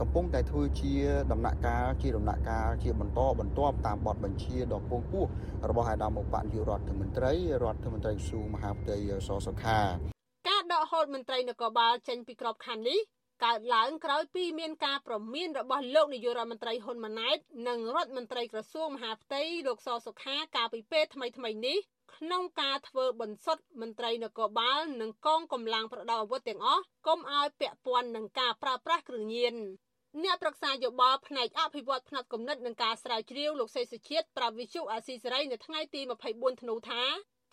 [0.00, 0.92] កំពុងតែធ្វើជា
[1.32, 5.24] ដំណាក់កាលជាដំណាក់កាលជាបន្តបន្ទាប់តាមបទបញ្ជាដ៏ពងពោះ
[5.68, 8.96] របស់អាដាមឧបនាយករដ្ឋមន្ត្រីរដ្ឋមន្ត្រីក្រសួងមហាផ្ទៃ
[9.28, 9.82] សសុខាកា
[10.16, 10.19] រ
[10.72, 13.00] ដកហូតមន្ត្រីនគរបាលចេញពីក្របខ័ណ្ឌនេះ
[13.44, 21.78] កើតឡើងក្រោយពីមានការប្រមានរបស់លោកនាយករដ្ឋមន្ត្រីហ៊ុនម៉ាណែតនិងរដ្ឋមន្ត្រីក្រសួងមហាផ្ទៃលោកសសុខាកាលពីពេលថ្មីៗនេះ
[22.16, 29.54] ក្នុងការធ្វើបន្សុទ្ធមន្ត្រីនគរបាលនិងកងកម្លាំងប្រដាប់អាវុធទាំងអស់កុំឲ្យពាក់ព័ន្ធនឹងការប្រើប្រាស់គ្រឿងញៀន
[30.22, 36.00] អ្នកប្រឹក្សាយោបល់ផ្នែកអភិវឌ្ឍផ្នែកគំនិតនិងការស្រាវជ្រាវលោកសេសុជាតិប្រាប់វិទ្យុអាស៊ីសេរីនៅថ្ងៃទី
[36.32, 37.02] 24ធ្នូថា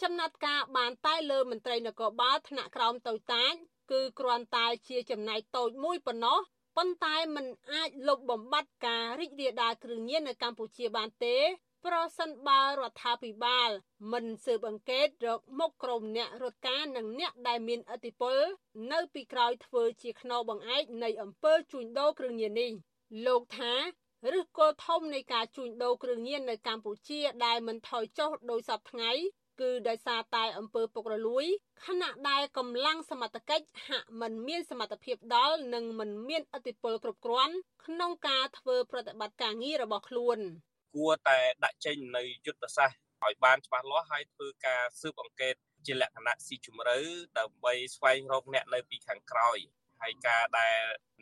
[0.01, 3.53] ចំណាត់ការបានតែលើមន្ត្រីនគរបាលថ្នាក់ក្រោមតូចតាច
[3.91, 6.39] គឺគ្រាន់តែជាចំណែកតូចមួយប៉ុណ្ណោះ
[6.77, 11.37] ប៉ុន្តែมันអាចលុបបំបាត់ការរីករាលដាលគ្រឿងញៀននៅកម្ពុជាបានទេ
[11.85, 13.69] ប្រសិនបើរដ្ឋាភិបាល
[14.11, 18.37] មិនស៊ើបអង្កេតរកមុខក្រុមអ្នករត់ការនិងអ្នកដែលមានឥទ្ធិពល
[18.91, 22.71] នៅពីក្រោយធ្វើជាខ្នងបង្អែកនៃអំពើជួញដូរគ្រឿងញៀននេះ
[23.25, 23.73] លោកថា
[24.25, 29.11] ឫសគល់ធំនៃការជួញដូរគ្រឿងញៀននៅកម្ពុជាដែលមិនថយចុះដោយសពថ្ងៃ
[29.61, 31.45] គឺដោយសារតែអំពើពុករលួយ
[31.85, 40.39] ខណៈដែលកម្លាំងសមត្ថកិច្ចហាក់មិនមានសមត្ថភាពដល់និងមិនមានឥទ្ធិពលគ្រប់គ្រាន់ក្នុងការធ្វើប្រតិបត្តិការងាររបស់ខ្លួន
[40.95, 46.97] គួរតែដាក់ចេញនៅយុទ្ធសាស្ត្រឲ្យបានច្បាស់លាស់ហើយធ្វើការស៊ើបអង្កេតជាលក្ខណៈស៊ីជម្រៅ
[47.39, 49.57] ដើម្បីស្វែងរកអ្នកនៅពីខាងក្រោយ
[50.01, 50.77] ហើយការដែល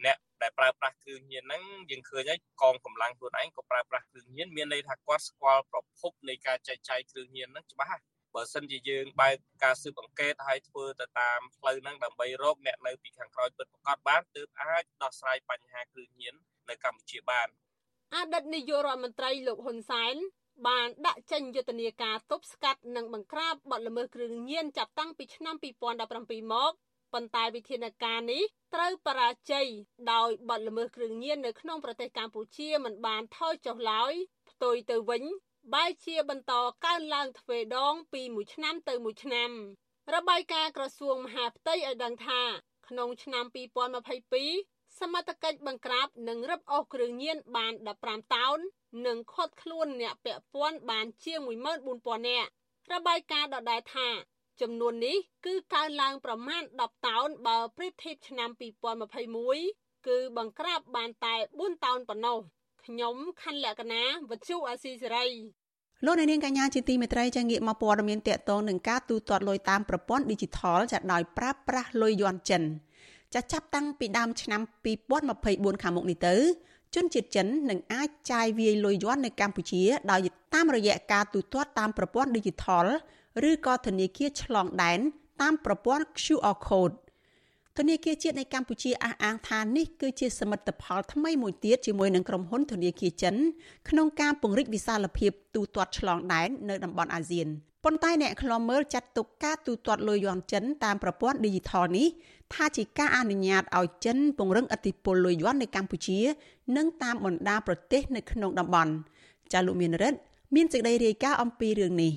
[0.05, 8.01] អ្នកដែលប្រើប្រាស់គ្រឿងញៀនហ្នឹងយើងឃើញហើយកងកម្លាំងខ្លួនឯងក៏ប្រើប្រាស់គ្រឿងញៀនមានន័យថាគាត់ស្គាល់ប្រភពនៃការចែកចាយគ្រឿងញៀនហ្នឹងច្បាស់
[8.35, 16.35] បើសិនជាយើងបើកការស៊ើបអង្កេតហើយធ្វើទៅតាមផ្លូវហ្នឹងដើម្បីរកអ្នកនៅពីខាងក្រោយពិតប្រាកដបានទើបអាចដោះស្រាយបញ្ហាគ្រឿងញៀន
[16.69, 17.47] នៅកម្ពុជាបាន
[18.13, 20.15] អតីតនាយករដ្ឋមន្ត្រីលោកហ៊ុនសែន
[20.67, 25.55] បានដាក់ចេញយុទ្ធនាការទប់ស្កាត់និងបង្ក្រាបបទល្មើសគ្រឿងញៀនចាប់តាំងពីឆ្នាំ
[26.03, 26.71] 2017មក
[27.13, 28.43] ប៉ុន្តែវិធានការនេះ
[28.73, 29.67] ត្រូវបរាជ័យ
[30.13, 34.13] ដោយបទល្មើសគ្រឿងញៀននៅក្នុងប្រទេសកម្ពុជាមិនបានថយចុះឡើយ
[34.49, 35.23] ផ្ទុយទៅវិញ
[35.73, 36.53] បែរជាបន្ត
[36.85, 39.49] កើនឡើងទ្វេដងពីមួយឆ្នាំទៅមួយឆ្នាំ
[40.13, 42.41] របាយការណ៍ក្រសួងមហាផ្ទៃឲ្យដឹងថា
[42.87, 43.45] ក្នុងឆ្នាំ
[44.21, 47.73] 2022សមត្ថកិច្ចបង្ក្រាបនិងរឹបអូសគ្រឿងញៀនបាន
[48.03, 48.57] 15តោន
[49.07, 52.49] និងឃាត់ខ្លួនអ្នកពាក់ព័ន្ធបានជាង14000នាក់
[52.93, 54.09] របាយការណ៍ដដែលថា
[54.61, 58.49] ចំនួននេះគឺកើនឡើងប្រមាណ10តោនបើប្រៀបធៀបឆ្នាំ
[59.27, 62.39] 2021គឺបង្ក្រាបបានតែ4តោនប៉ុណ្ណោះ
[62.85, 65.27] ខ្ញុំខណ្ឌលក្ខណាវັດជូអាស៊ីសេរី
[66.05, 72.63] លោកនាងកញ្ញាជាទីមេត្រីចាងាកមកព័ត៌មានតកតងនឹងការទូទាត់លុយតាមប្រព័ន្ធ Digital ចាដោយប្រើប្រាស់លុយយន់ចិន
[73.33, 74.61] ចាចាប់តាំងពីដើមឆ្នាំ
[75.21, 76.35] 2024ខាងមុខនេះទៅ
[76.95, 82.85] ជនជាតិចិននឹងអាចចាយវាយលុយយន់នៅកម្ពុជា ដោយតាមរយៈការទូទាត់តាមប្រព័ន្ធ Digital
[83.49, 84.99] ឬក៏ធនាគារឆ្លងដែន
[85.41, 86.95] តាមប្រព័ន្ធ QR code
[87.79, 93.35] ធនាគារជាតិនៃកម្ពុជាអះអាងថានេះគឺជាសមិទ្ធផលថ្មីមួយទៀតជាមួយនឹងក្រុមហ៊ុនធនាគារចិន
[93.89, 97.47] ក្នុងការពង្រីកវិសាលភាពទូទាត់ឆ្លងដែននៅតំបន់អាស៊ាន
[97.83, 102.07] ប៉ុន្តែអ្នកខ្លំមើលចាត់ទុកការទូទាត់លុយយន់ចិនតាមប្រព័ន្ធ Digital នេះ
[102.53, 106.19] ថាជាការអនុញ្ញាតឲ្យចិនពង្រឹងឥទ្ធិពលលុយយន់នៅកម្ពុជា
[106.77, 108.91] និងតាមបណ្ដាប្រទេសនៅក្នុងតំបន់
[109.53, 110.19] ចាលោកមានរិទ្ធ
[110.55, 112.13] មានសេចក្តីរាយការណ៍អំពីរឿងនេះ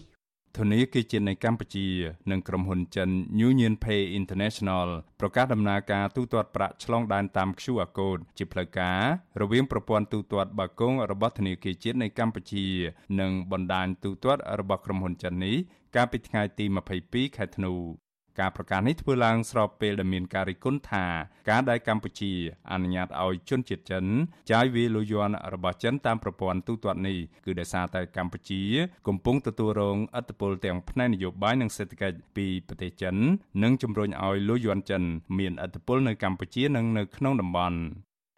[0.57, 1.87] ធនាគារជាតិនៃកម្ពុជា
[2.31, 3.09] និងក្រុមហ៊ុនចិន
[3.49, 4.89] Union Pay International
[5.21, 9.01] ប្រកាសដំណើរការទូទាត់ប្រាក់ឆ្លងដែនតាម QR code ជាផ្លូវការ
[9.41, 12.67] រវាងប្រព័ន្ធទូទាត់បាគងរបស់ធនាគារជាតិនៃកម្ពុជា
[13.21, 15.57] និងបណ្ដាញទូទាត់របស់ក្រុមហ៊ុនចិននេះ
[15.97, 16.65] កាលពីថ្ងៃទី
[17.01, 17.75] 22ខែធ្នូ
[18.41, 21.05] ការប្រកាសនេះធ្វើឡើងស្របពេលដែលមានការរិះគន់ថា
[21.51, 22.33] ការដែលកម្ពុជា
[22.73, 24.05] អនុញ្ញាតឲ្យជនជាតិចិន
[24.53, 28.63] ចាយវាយលុយយន់របស់ចិនតាមប្រព័ន្ធទូទាត់នេះគឺដោយសារតែកម្ពុជា
[29.09, 33.15] កំពុងទទួលរងឥទ្ធិពលទាំងផ្នែកនយោបាយនិងសេដ្ឋកិច្ចពីប្រទេសចិន
[33.63, 35.03] និងជំរុញឲ្យលុយយន់ចិន
[35.39, 37.79] មានឥទ្ធិពលនៅកម្ពុជានិងនៅក្នុងតំបន់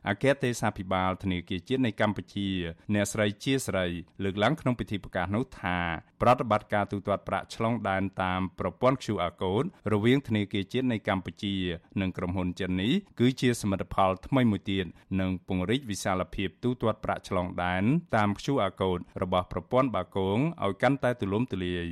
[0.08, 2.48] អគ្គទេសាភិបាលធនាគារជាតិនៃកម្ពុជា
[2.94, 3.86] អ្នកស្រីជាស្រី
[4.24, 5.78] លើកឡើងក្នុងពិធីប្រកាសនោះថា
[6.22, 11.54] ប្រតិបត្តិការទូទាត់ប្រាក់ឆ្លងដែនតាមប្រព័ន្ធ QR code រវាងធនាគារជាតិនៃកម្ពុជា
[12.00, 14.86] និងក្រុមហ៊ុនចិននេះគឺជាសមិទ្ធផលថ្មីមួយទៀត
[15.20, 17.84] និងពង្រីកវិសាលភាពទូទាត់ប្រាក់ឆ្លងដែន
[18.16, 21.88] តាម QR code របស់ប្រព័ន្ធបាគងឲ្យកាន់តែទូលំទូលាយ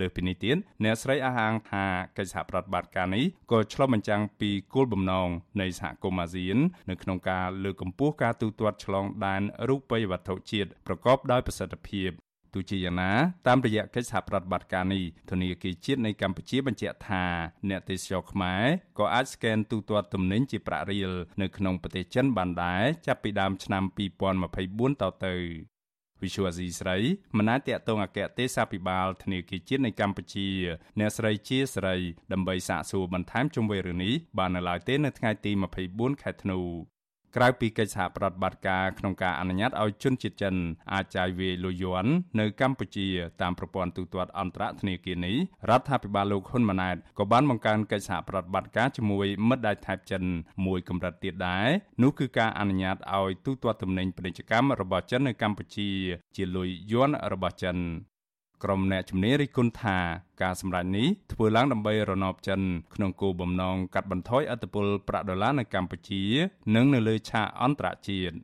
[0.00, 1.84] លើពីនេះទៀតអ្នកស្រីអះអាងថា
[2.16, 5.28] កិច្ចសហប្រតិបត្តិការនេះក៏ឆ្លុះបញ្ចាំងពីគោលបំណង
[5.60, 6.58] នៃសហគមន៍អាស៊ាន
[6.90, 12.10] នៅក្នុងការលើកកម្ពស់ការទូទាត់ឆ្លងដែនរូបិយវត្ថុជាតិប្រកបដោយប្រសិទ្ធភាព
[12.54, 13.12] ទោះជាយ៉ាងណា
[13.46, 17.24] តាមរយៈកិច្ចសហប្រតិបត្តិការនេះធនាគារជាតិនៃកម្ពុជាបញ្ជាក់ថា
[17.68, 18.64] អ្នកទេសចរខ្មែរ
[18.98, 23.82] ក៏អាចស្កេនទូទាត់ទំនិញជាប្រាក់រៀលនៅក្នុងប្រទេសចិនបានដែរចាប់ពីដើមឆ្នាំ
[24.42, 25.34] 2024តទៅ
[26.22, 26.96] វិសុវអាស៊ីស្រី
[27.38, 30.48] មណាតតតងអគ្គទេសាភិបាលធនាគារជាតិនៃកម្ពុជា
[30.98, 31.94] អ្នកស្រីជាស្រី
[32.32, 35.52] ដើម្បីសាកសួរបន្ថែមជុំវិញរឿងនេះបាននៅឡើយទេនៅថ្ងៃទី
[35.88, 36.60] 24ខែធ្នូ
[37.36, 40.54] ក្រៅពីកិច្ចសហប្រតិបត្តិការក្នុងការអនុញ្ញាតឲ្យជនជាតិចិន
[40.92, 43.06] អាចចាយវាយលុយយន់នៅកម្ពុជា
[43.42, 45.36] តាមប្រព័ន្ធទូទាត់អន្តរធនាគារនេះ
[45.70, 50.22] រដ្ឋាភិបាលលោកហ៊ុនម៉ាណែតក៏បានបង្កើនកិច្ចសហប្រតិបត្តិការជាមួយមិត្តដៃថៃចិន
[50.66, 51.68] មួយកម្រិតទៀតដែរ
[52.02, 55.88] នោះគឺការអនុញ្ញាតឲ្យទូទាត់ទំនិញពាណិជ្ជកម្មរបស់ចិននៅកម្ពុជា
[56.36, 57.78] ជាលុយយន់របស់ចិន
[58.64, 59.98] ក្រុមអ្នកជំនាញរិះគន់ថា
[60.42, 62.60] ការសម្រេចនេះធ្វើឡើងដើម្បីរណបចិន
[62.94, 66.22] ក្នុងគោលបំណងកាត់បន្ថយអធិបុលប្រាក់ដុល្លារនៅកម្ពុជា
[66.74, 68.36] និងនៅលើឆាកអន្តរជាតិ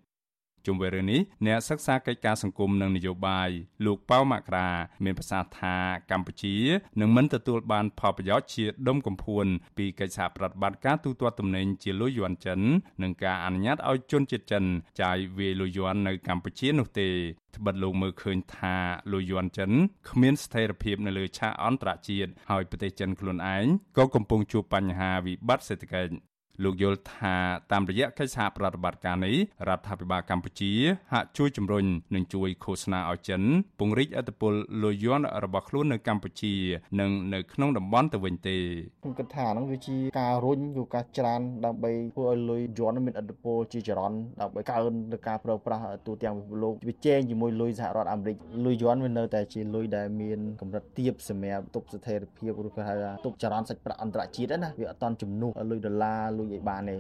[0.67, 3.49] ជុំវិញរឿងនេះអ្នកសិក្សាកិច្ចការសង្គមនិងនយោបាយ
[3.87, 4.69] លោកប៉ៅមករា
[5.05, 5.77] មានប្រសាសន៍ថា
[6.11, 6.57] កម្ពុជា
[7.01, 9.47] នឹងមិនទទួលបានផលប្រយោជន៍ជាដុំកំភួន
[9.79, 12.61] ពីកិច្ចសហប្រតិបត្តិការទូទាត់ទំនិញជាលុយយួនចិន
[13.03, 14.65] និងការអនុញ្ញាតឲ្យជនជាតិចិន
[15.01, 17.09] ចាយវាយលុយយួននៅកម្ពុជានោះទេ
[17.57, 18.77] ត្បិតលោកមើលឃើញថា
[19.13, 19.71] លុយយួនចិន
[20.11, 23.65] គ្មានស្ថិរភាពនៅលើឆាកអន្តរជាតិហើយប្រទេសចិនខ្លួនឯង
[23.99, 26.32] ក៏កំពុងជួបបញ្ហាវិបត្តិសេដ្ឋកិច្ច
[26.63, 27.35] លោកយល់ថា
[27.73, 29.37] តាមរយៈកិច្ចសហប្រតិបត្តិការនេះ
[29.69, 30.73] រដ្ឋាភិបាលកម្ពុជា
[31.13, 31.85] ហាក់ជួយជំរុញ
[32.15, 33.43] និងជួយឃោសនាឲ្យចិន
[33.81, 36.55] ពង្រីកអធិបុលលុយយន់របស់ខ្លួននៅកម្ពុជា
[37.01, 38.57] និងនៅក្នុងតំបន់ទៅវិញទេ
[39.03, 48.37] ខ្ញុំគិតថាហ្នឹងវាជាការរុញឬការច្រានដើម្បីធ្វើឲ្យលុយយន់មានអធិបុលជាចរន្តដើម្បីកើនទៅការប្រើប្រាស់ទូទាំងពិភពលោកវាជែងជាមួយលុយសហរដ្ឋអាមេរិក
[48.67, 56.97] លុយយន់វានៅតែជាលុយដែលមានកម្រិតទាបសម្រាប់ទប់ស្ថិរភាពឬក៏ហៅថាទប់ចរន្តសាច់ប្រាក់អន្តរជាតិណាវាអត់តាន់ជំនួសលុយដុល្លារលុយឲ្យបានទេ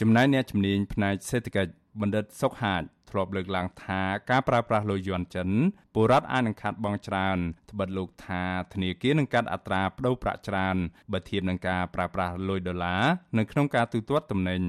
[0.00, 5.48] ចំណែកអ្នកជំនាញផ្នែកសេដ្ឋកិច្ចបណ្ឌិតសុកហាជធ្លាប់លើកឡើងថាការប្រើប្រាស់លុយយន់ចិន
[5.94, 7.38] ពលរដ្ឋអាចនឹងខាត់បងច្រើន
[7.70, 10.76] ត្បិតលោកថាធនាគារនឹងកាត់អត្រាប្តូរប្រាក់ច្រើន
[11.12, 13.02] បើធៀបនឹងការប្រើប្រាស់លុយដុល្លារ
[13.38, 14.62] នៅក្នុងការទូទាត់ទំនិញ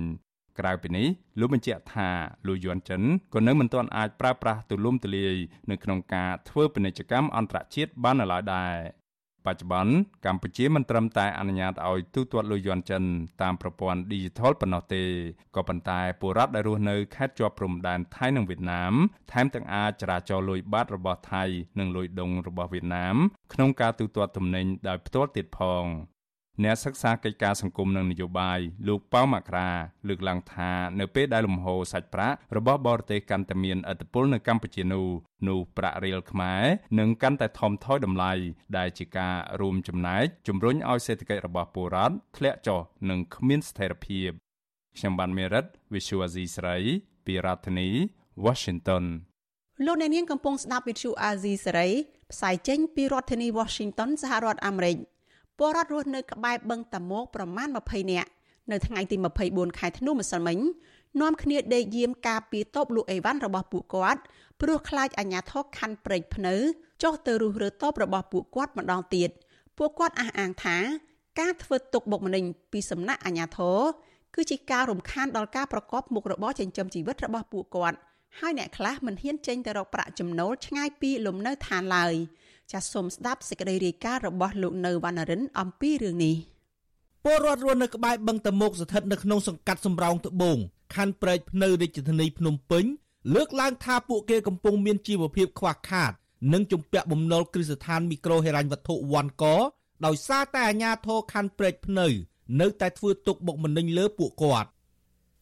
[0.60, 1.08] ក្រៅពីនេះ
[1.40, 2.10] លោកបញ្ជាក់ថា
[2.48, 3.02] លុយយន់ចិន
[3.34, 5.36] ក៏នៅមិនទាន់អាចប្រើប្រាស់ទូលំទូលាយ
[5.72, 8.76] នៅក្នុងការធ្វើពាណិជ្ជកម្មអន្តរជាតិបាននៅឡើយដែរ
[9.46, 9.94] បច្ចុប្បន្ន
[10.26, 13.04] កម្ពុជាមិនត្រឹមតែអនុញ្ញាតឲ្យទូទាត់លុយយន់ចិន
[13.42, 15.04] តាមប្រព័ន្ធ Digital ប៉ុណ្ណោះទេ
[15.56, 18.94] ក៏ប៉ុន្តែពលរដ្ឋដែលរស់នៅខេត្តជាប់ព្រំដែនថៃនិងវៀតណាម
[19.32, 21.44] ថែមទាំងអាចចរាចរលុយបាតរបស់ថៃ
[21.80, 23.16] និងលុយដុងរបស់វៀតណាម
[23.54, 25.86] ក្នុងការទូទាត់ទំនិញដោយផ្ទាល់ទៀតផង។
[26.64, 29.72] អ្នកសិក្សាកិច្ចការសង្គមនិងនយោបាយលោកប៉ៅមករា
[30.08, 35.08] លើកឡើងថានៅពេលដែលលំហូរសាច់ប្រាក់របស់បរទេសកាន់តែមានឥទ្ធិពលនៅកម្ពុជានោះ
[35.48, 36.64] នោះប្រាក់រៀលខ្មែរ
[37.00, 38.34] នឹងកាន់តែថមថយតម្លៃ
[38.78, 44.30] ដែលជាការរួមចំណែកជំរុញឲ្យសេដ្ឋកិច្ចរបស់ពលរដ្ឋធ្លាក់ចុះនិងគ្មានស្ថិរភាព
[44.98, 46.78] ខ្ញុំបានមេរិត Visual Asia ស្រី
[47.26, 47.90] ពីរដ្ឋធានី
[48.46, 49.06] Washington
[49.86, 51.90] លោកអ្នកនាងកំពុងស្ដាប់វិទ្យុអាស៊ីសេរី
[52.32, 54.98] ផ្សាយចេញពីរដ្ឋធានី Washington សហរដ្ឋអាមេរិក
[55.58, 58.30] ពលរដ្ឋរស់នៅក្បែរបឹងតាមកប្រមាណ20នាក់
[58.72, 59.16] នៅថ្ងៃទី
[59.48, 60.60] 24ខែធ្នូម្សិលមិញ
[61.22, 64.22] នាំគ្នាដេកយាមការពីតូបលក់អីវ៉ាន់របស់ពួកគាត់
[64.62, 66.56] ព្រោះខ្លាចអាជ្ញាធរខណ្ឌព្រែកភ្នៅ
[67.04, 69.30] ចុះទៅរុះរើតូបរបស់ពួកគាត់ម្ដងទៀត
[69.78, 70.78] ពួកគាត់អះអាងថា
[71.40, 73.78] ការធ្វើទុកបុកម្នេញពីសំណាក់អាជ្ញាធរ
[74.36, 77.98] គឺជាការរំខានដល់ការប្រកបមុខរបរចិញ្ចឹមជីវិតរបស់ពួកគាត់
[78.40, 82.16] ហើយអ្នកខ្លះមិនហ៊ានចេញទៅរកប្រាក់ចំណូលឆ្ងាយពីលំនៅឋានឡើយ។
[82.72, 86.36] ចាសសូមស្ដាប់សេចក្តីរាយការណ៍របស់លោកនៅវណ្ណរិនអំពីរឿងនេះ
[87.24, 90.58] ពលរដ្ឋរស់នៅក្បែរបឹងតមោកស្ថិតនៅក្នុងសង្កាត់សំរោងត្បូង
[90.96, 92.86] ខណ្ឌព្រែកភ្នៅរាជធានីភ្នំពេញ
[93.36, 96.12] លើកឡើងថាពួកគេកំពុងមានជីវភាពខ្វះខាត
[96.54, 99.46] និងជំពាក់បំណុលគ្រឹះស្ថានមីក្រូហិរញ្ញវត្ថុវ៉ាន់ក
[100.06, 102.08] ដោយសារតែអាជ្ញាធរខណ្ឌព្រែកភ្នៅ
[102.62, 104.70] នៅតែធ្វើទុកបុកម្នេញលើពួកគាត់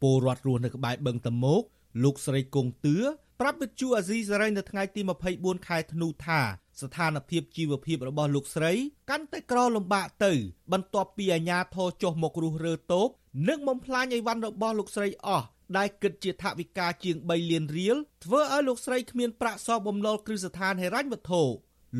[0.01, 1.61] ពលរដ្ឋរស់នៅក្បែរបឹងតមោក
[2.03, 2.97] លោកស្រីគង់ទឿ
[3.39, 5.01] ប្រាប់វិទ្យុអាស៊ីសេរីនៅថ្ងៃទី
[5.33, 6.41] 24ខែធ្នូថា
[6.81, 8.71] ស្ថានភាពជីវភាពរបស់លោកស្រី
[9.09, 10.33] កាន់តែក្រលំបាកទៅ
[10.71, 13.07] បន្ទាប់ពីអាញាធរចុះមករុះរើតូប
[13.49, 15.45] និងបំផ្លាញអីវ៉ាន់របស់លោកស្រីអស់
[15.77, 21.41] ដែលគិតជាថវិកាជាង3លានរៀលធ្វើឲ្យលោកស្រីគ្មានប្រាក់សងបំណុលគ្រឹះស្ថានហិរញ្ញវត្ថុ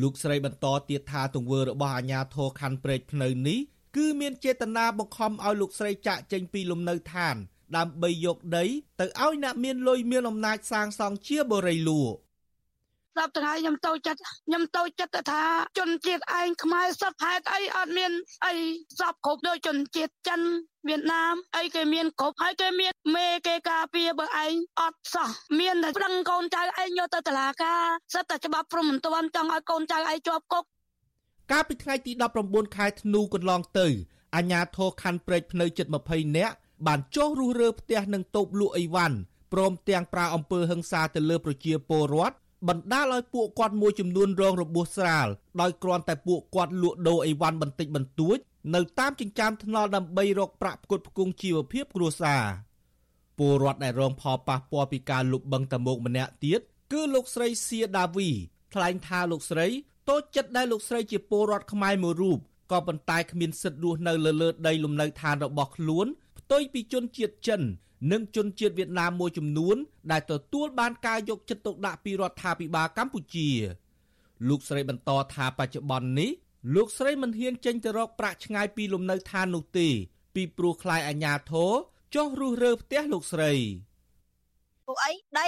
[0.02, 3.60] លោកស្រីបន្តទៀតថាទង្វើរបស់អាញាធរខណ្ឌព្រែកភ្នៅនេះ
[3.96, 7.36] គឺមានចេតនាបង្ខំឲ្យលោកស្រីចាក់ចេញពីលំនៅឋាន
[7.76, 8.64] ដើម្បីយកដី
[9.00, 12.02] ទៅឲ្យអ្នកមានលុយមានអំណាចសាងសង់ជាបរិយលួ
[13.16, 15.42] សពថ្ងៃខ្ញុំទៅចិត្តខ្ញុំទៅចិត្តថា
[15.78, 18.12] ជនជាតិឯងខ្មែរសពហេតុអីអត់មាន
[18.46, 18.54] អី
[19.00, 20.40] សពគ្រប់ដូចជនជាតិចិន
[20.88, 27.82] វៀតណាមអីគេមានគ្រប់ហើយគេមានមេគេការពារបើឯងអត់សោះមានតែប្រឹងកូនចៅឯងយកទៅតុលាការ
[28.14, 30.64] សិតតែច្បាប់ព្រមមិនទាន់ចង់ឲ្យកូនចៅឯងជាប់គុក
[31.52, 32.12] កាលពីថ្ងៃទី
[32.44, 33.86] 19ខែធ្នូកន្លងទៅ
[34.34, 36.54] អាជ្ញាធរខណ្ឌព្រែកភ្នៅជិត20នាក់
[36.86, 39.16] បានចុះរុះរើផ្ទះនិងតូបលក់អីវ៉ាន់
[39.52, 42.36] ព្រមទាំងប្រើអំពើហិង្សាទៅលើប្រជាពលរដ្ឋ
[42.68, 45.28] បណ្ដាលឲ្យពួកគាត់មួយចំនួនរងរបួសស្រាល
[45.60, 48.38] ដោយគ្រាន់តែពួកគាត់លក់ដូរអីវ៉ាន់បន្តិចបន្តួច
[48.74, 52.42] នៅតាមចិញ្ចើមថ្នល់ដើម្បីរកប្រាក់ផ្គត់ផ្គង់ជីវភាពគ្រួសារ
[53.38, 56.60] ពលរដ្ឋដែលរងផលប៉ះពាល់ពីការលុបបង្កតមោកម្នាក់ទៀត
[56.92, 58.28] គឺលោកស្រីសៀដាវី
[58.74, 59.66] ថ្លែងថាលោកស្រី
[60.08, 62.38] តូចចិត្តដែលលោកស្រីជាពលរដ្ឋខ្មែរមួយរូប
[62.72, 66.06] ក៏ប៉ុន្តែគ្មានសិទ្ធិរស់នៅលើលើដីលំនៅឋានរបស់ខ្លួន
[66.38, 67.62] ផ្ទុយពីជនជាតិចិន
[68.10, 69.76] និងជនជាតិវៀតណាមមួយចំនួន
[70.10, 73.48] ដែលទទួលបានការយកចិត្តទុកដាក់ពីរដ្ឋាភិបាលកម្ពុជា
[74.48, 76.30] លោកស្រីបន្តថាបច្ចុប្បន្ននេះ
[76.74, 79.88] លោកស្រីមិនហ៊ានចេញទៅរកប្រាក់ឆ្ងាយពីលំនៅឋាននោះទេ
[80.34, 81.72] ពីព្រោះខ្លាចអាជ្ញាធរ
[82.14, 83.52] ចុះរុះរើផ្ទះលោកស្រី
[84.89, 85.47] ពួកអីដី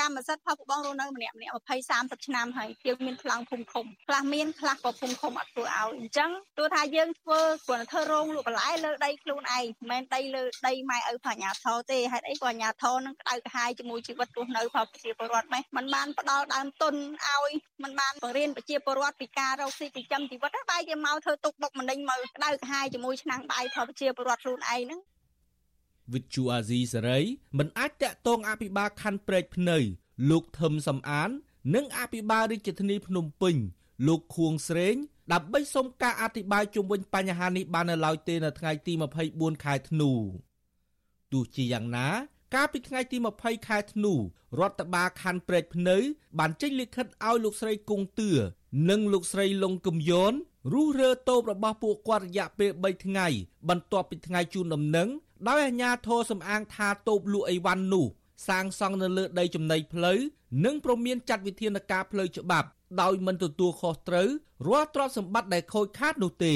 [0.00, 1.58] កម្មសិទ្ធិផលបងរស់នៅម្នាក់ម្នាក់20
[1.98, 16.94] 30ឆ្នាំហើយយើងមានប្លង់ភូមិឃុំខ្លះមានខ្លះក៏ភូមិឃុំអត់ធ្វើឲ្យអញ្ចឹងទោះថាយើងធ្វើគ្រាន់តែធ្វើរោងលក់បន្លែលើដីខ្លួនឯងមិនមែនដីលើដីម៉ែឪបញ្ញាធរទេហេតុអីក៏អាញាធរនឹងក្តៅក្រហាយជាមួយជីវិតរស់នៅផលប្រជាពលរដ្ឋម៉េះมันបានផ្ដល់ដើមទុន
[17.26, 17.50] ឲ្យ
[17.82, 25.00] มันបានបង្រៀនប្រជាពលរដ្ឋពីការរកស៊ីចិញ្ចឹមជីវិតបែរជាមកធ្វើទុកបុកម្នេញមកក្តៅក្រហាយជាមួយឆ្នាំងបាយផលប្រជាពលរដ្ឋខ្លួនឯងហ្នឹង
[26.13, 27.19] វិទ្យុអាស៊ីសេរី
[27.57, 29.77] មិនអាចតាក់ទងអភិបាលខណ្ឌព្រែកភ្នៅ
[30.29, 31.29] លោកថឹមសំអាន
[31.75, 33.55] និងអភិបាលរាជធានីភ្នំពេញ
[34.07, 34.95] លោកខួងស្រេង
[35.33, 38.93] ដើម្បីសុំការអធិប្បាយជុំវិញបញ្ហានេះបាននៅឡើយទេនៅថ្ងៃទី
[39.29, 40.11] 24ខែធ្នូ
[41.31, 42.07] ទោះជាយ៉ាងណា
[42.55, 44.13] កាលពីថ្ងៃទី20ខែធ្នូ
[44.59, 45.97] រដ្ឋបាលខណ្ឌព្រែកភ្នៅ
[46.39, 48.29] បានចេញលិខិតឲ្យលោកស្រីគង់ទឿ
[48.89, 50.33] និងលោកស្រីលងគំយន
[50.73, 53.27] រុះរើតូបរបស់ពួកគាត់រយៈពេល3ថ្ងៃ
[53.69, 55.07] បន្ទាប់ពីថ្ងៃជូនដំណឹង
[55.47, 58.05] ដោយអាជ្ញាធរសំអាងថាតូបលក់អីវ៉ាន់នោះ
[58.47, 60.19] សាងសង់នៅលើដីចំណីផ្លូវ
[60.65, 62.67] និងប្រមានចាត់វិធានការផ្លូវច្បាប់
[63.01, 64.27] ដោយមិនទទួលខុសត្រូវ
[64.67, 66.55] រាល់ទ្រព្យសម្បត្តិដែលខូចខាតនោះទេ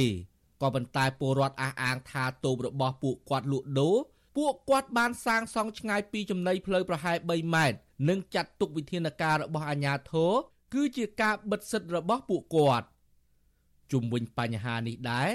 [0.62, 3.96] ក៏ប៉ុន្តែពលរដ្ឋអះអាងថាតូបរបស់ពួកគាត់លក់ដូរ
[4.38, 7.78] ពួកគាត់បានសាងសង់ឆ្ងាយពីចំណីផ្លូវប្រហែល3ម៉ែត្រ
[8.10, 10.32] និងចាត់ទុកវិធានការរបស់អាជ្ញាធរ
[10.74, 12.88] គឺជាការបិទសិទ្ធិរបស់ពួកគាត់
[13.92, 15.30] ជុំវិញបញ្ហានេះដែរ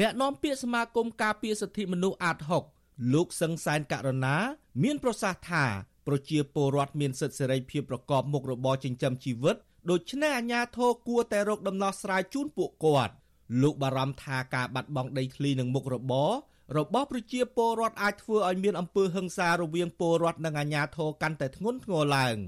[0.00, 2.77] អ្នកនាំពាក្យសមាគមការពារសិទ្ធិមនុស្សអាត6
[3.12, 4.36] លោកសឹងសែនករណា
[4.82, 5.64] មានប្រសាសន៍ថា
[6.06, 9.56] ប្រជាពលរដ្ឋមានសិទ្ធិសេរីភាពប្រកបមុខរបរចិញ្ចឹមជីវិត
[9.90, 13.14] ដូច្នេះអាជ្ញាធរគួរតែរកដំណោះស្រាយជូនពួកគាត់
[13.62, 16.30] លោកបារម្ភថាការបាត់បង់ដីធ្លីនិងមុខរបរ
[16.76, 22.36] របស់ប្រជាពលរដ្ឋអាចធ្វើឲ្យមានអំពើហិង្សារវាងពលរដ្ឋនិងអាជ្ញាធរកាន់តែធ្ងន់ធ្ងរឡើង។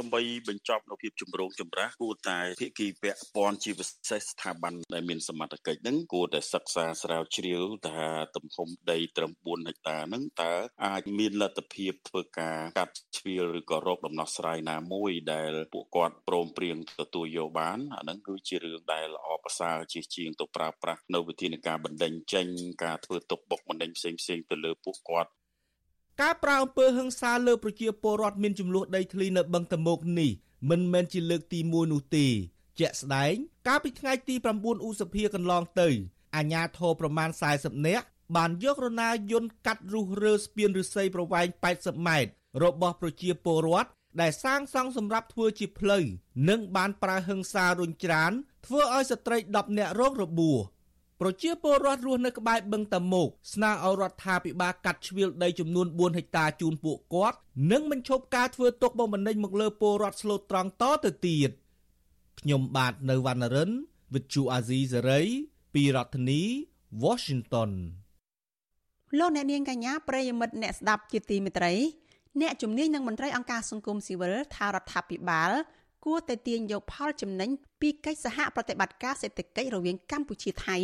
[0.00, 10.54] ដើម្បីបញ្ចប់នៅភាពចម្រូងចម្រាសគួរតែភាគីពាក់ព័ន្ធជាពិសេសស្ថាប័នដែលមានសមត្ថកិច្ចហ្នឹងគួរតែសិក្សាស្រាវជ្រាវថាទំហំដីត្រឹម4ហិកតាហ្នឹងតើ
[10.86, 22.46] អាចមានលទ្ធភាពធ្វើការកាត់ជ្រៀលឬក៏រកដំណោះស្រាយណាមួយដែលពួកគាត់ព្រមព្រៀងទទួលយកបានអាហ្នឹងគឺជារឿងដែលល្អប្រសើរជាជាងទៅប្រើប្រាស់នៅវិធានការបណ្ដេញចេញ
[22.84, 25.30] ការធ្វើទុកបុកម្នេញផ្សេងផ្សេងទៅលើពួកគាត់
[26.22, 30.30] ការប្រើអំពើហិង្សាលើប្រជាពលរដ្ឋមានចំនួនដីធ្លីនៅបឹងតមោកនេះ
[30.70, 32.26] មិនមែនជាលើកទី1នោះទេ
[32.78, 33.34] ជាក់ស្ដែង
[33.68, 35.88] កាលពីថ្ងៃទី9ឧសភាកន្លងទៅ
[36.36, 41.46] អាជ្ញាធរប្រមាណ40នាក់បានយករណាយន្តកាត់រុះរើស្ពានឫស្សីប្រវែង
[41.76, 42.30] 80ម៉ែត្រ
[42.64, 46.04] របស់ប្រជាពលរដ្ឋដែលសាងសង់សម្រាប់ធ្វើជាផ្លូវ
[46.48, 48.32] និងបានប្រើហិង្សារុញច្រាន
[48.66, 50.58] ធ្វើឲ្យស្ត្រី10នាក់រងរបួស
[51.20, 57.38] ប្រជាពលរដ្ឋរស់នៅក្បែរបឹងតាមុកស្នើឲ្យរដ្ឋាភិបាលកាត់ជ្រៀលដីចំនួន4ហិកតាជូនពួកគាត់
[57.72, 61.50] និងបញ្ឈប់ការធ្វើទុកបុកម្នេញមកលើពលរដ្ឋស្លូតត្រង់តទៅទៀត
[62.40, 63.70] ខ្ញុំបាទនៅវណ្ណរិន
[64.12, 65.26] With Chu Azizi Saray
[65.74, 66.42] ពីរដ្ឋធានី
[67.04, 67.70] Washington
[69.18, 71.72] លោកអ្នកនាងកញ្ញាប្រិយមិត្តអ្នកស្ដាប់ជាទីមេត្រី
[72.40, 75.50] អ្នកជំនាញនិងមន្ត្រីអង្គការសង្គមស៊ីវិលថារដ្ឋាភិបាល
[76.04, 80.76] គួរតែទាញយកផលចំណេញពីកិច្ចសហប្រតិបត្តិការសេដ្ឋកិច្ចរវាងកម្ពុជាថៃ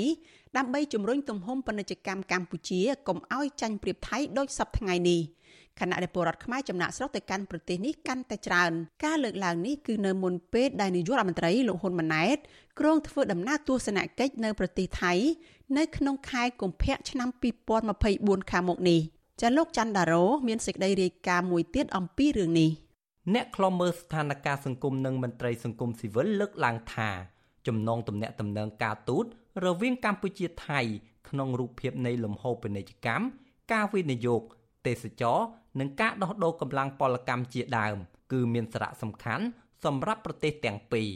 [0.56, 5.20] ដើម្បីជំរុញទំហំពាណិជ្ជកម្មកម្ពុជាកុំឲ្យចាញ់ប្រៀបថៃដោយសពថ្ងៃនេះ
[5.80, 8.72] ខណៈដែលពលរដ្ឋខ្មែរចំណាក់ស្រុកទៅកាន់ប្រទេសនេះកាន់តែច្រើន
[9.04, 12.38] ការលើកឡើងនេះគឺនៅមុនពេលដែលនាយករដ្ឋមន្ត្រីលោកហ៊ុនម៉ាណែត
[12.80, 15.12] គ្រងធ្វើដំណើរទស្សនកិច្ចនៅប្រទេសថៃ
[15.78, 17.28] នៅក្នុងខែកុម្ភៈឆ្នាំ
[17.90, 19.00] 2024ខាងមុខនេះ
[19.40, 22.72] ចាលោកច័ន្ទដារ៉ូមានសេចក្តីរាយការណ៍មួយទៀតអំពីរឿងនេះ។
[23.34, 27.10] អ្នកខ្លំមើលស្ថានភាពសង្គមនិងមន្ត្រីសង្គមស៊ីវិលលើកឡើងថា
[27.66, 29.24] ចំណងទំនាក់ទំនងការទូត
[29.64, 30.80] រវាងកម្ពុជាថៃ
[31.28, 33.24] ក្នុងរូបភាពនៃលំហូរពាណិជ្ជកម្ម
[33.72, 34.42] ការវិនិយោគ
[34.86, 35.38] ទេសចរ
[35.80, 37.96] និងការដោះដូរកម្លាំងពលកម្មជាដើម
[38.32, 39.44] គឺមានសារៈសំខាន់
[39.84, 41.08] សម្រាប់ប្រទេសទាំងពីរ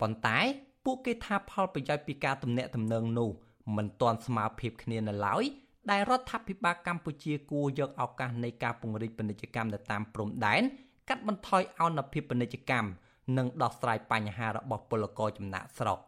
[0.00, 0.38] ប៉ុន្តែ
[0.84, 3.30] ពួកគេថាផលប្រយោជន៍ពីការទំនាក់ទំនងនោះ
[3.76, 5.44] មិនទាន់ស្មើភាពគ្នានៅឡើយ
[5.90, 10.62] ដែលរដ្ឋាភិបាលកម្ពុជាគួរយកឱកាសនៃការពង្រីកពាណិជ្ជកម្មនៅតាមព្រំដែន
[11.08, 12.88] កាត់បន្ថយអនុភាពពាណិជ្ជកម្ម
[13.36, 15.98] និងដោះស្រាយបញ្ហារបស់ពលករចំណាក់ស្រុក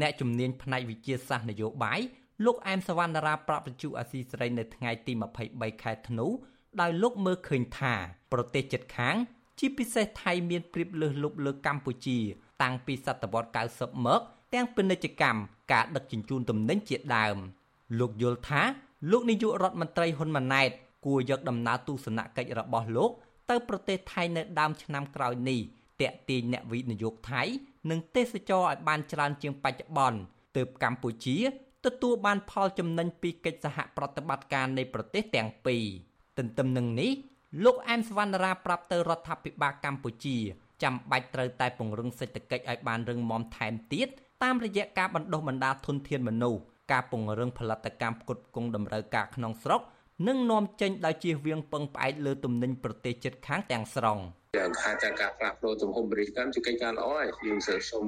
[0.00, 2.00] អ្នកជំនាញផ្នែកវិទ្យាសាស្ត្រនយោបាយ
[2.44, 5.12] លោកអែមសវណ្ណរាប្រាប់វិទ្យុអាស៊ីសេរីនៅថ្ងៃទី
[5.48, 6.26] 23ខែធ្នូ
[6.80, 7.94] ដោយលោកមើលឃើញថា
[8.32, 9.16] ប្រទេសជិតខាង
[9.58, 12.18] ជាពិសេសថៃមានព្រៀបលើសលប់លើកម្ពុជា
[12.62, 14.20] តាំងពីសតវត្ស90មក
[14.54, 15.40] ទាំងពាណិជ្ជកម្ម
[15.72, 17.36] ការដឹកជញ្ជូនទំនិញជាដើម
[17.98, 18.62] លោកយល់ថា
[19.10, 20.70] លោកនាយករដ្ឋមន្ត្រីហ៊ុនម៉ាណែត
[21.06, 23.10] គួរយកដំណើរទស្សនកិច្ចរបស់លោក
[23.50, 25.60] ទៅប្រទេសថៃនៅដើមឆ្នាំក្រោយនេះ
[26.00, 27.42] តាក់ទាញអ្នកវិនិយោគថៃ
[27.90, 30.18] និងទេសចរឲ្យបានច្រើនជាងបច្ចុប្បន្ន
[30.56, 31.36] ទើបកម្ពុជា
[31.86, 35.84] ទទួលបានផលចំណេញពីកិច្ចសហប្រតិបត្តិការនៃប្រទេសទាំងពីរ
[36.38, 37.10] ទន្ទឹមនឹងនេះ
[37.64, 40.36] លោកអែមសវណ្ណរាប្រាប់ទៅរដ្ឋាភិបាលកម្ពុជា
[40.82, 44.08] ចាំបាច់ត្រូវតែពង្រឹងសេដ្ឋកិច្ចឲ្យបានរឹងមាំថែមទៀត
[44.42, 46.60] តាមរយៈការបណ្ដុះបណ្ដាលធនធានមនុស្ស
[46.92, 49.80] ការពង្រឹងផលិតកម្មផ្គត់ផ្គង់តម្រូវការក្នុងស្រុក
[50.26, 54.18] និងនាំចេញដោយជៀសវាងពឹងផ្អែកលើទំនិញប្រទេសជិតខាងទាំងស្រុង
[54.58, 57.58] យ៉ាងថាតែការផ្លាស់ប្ដូរទំហំបរិយាកម្មជាកិច្ចការល្អហើយយើង
[57.90, 58.06] សូម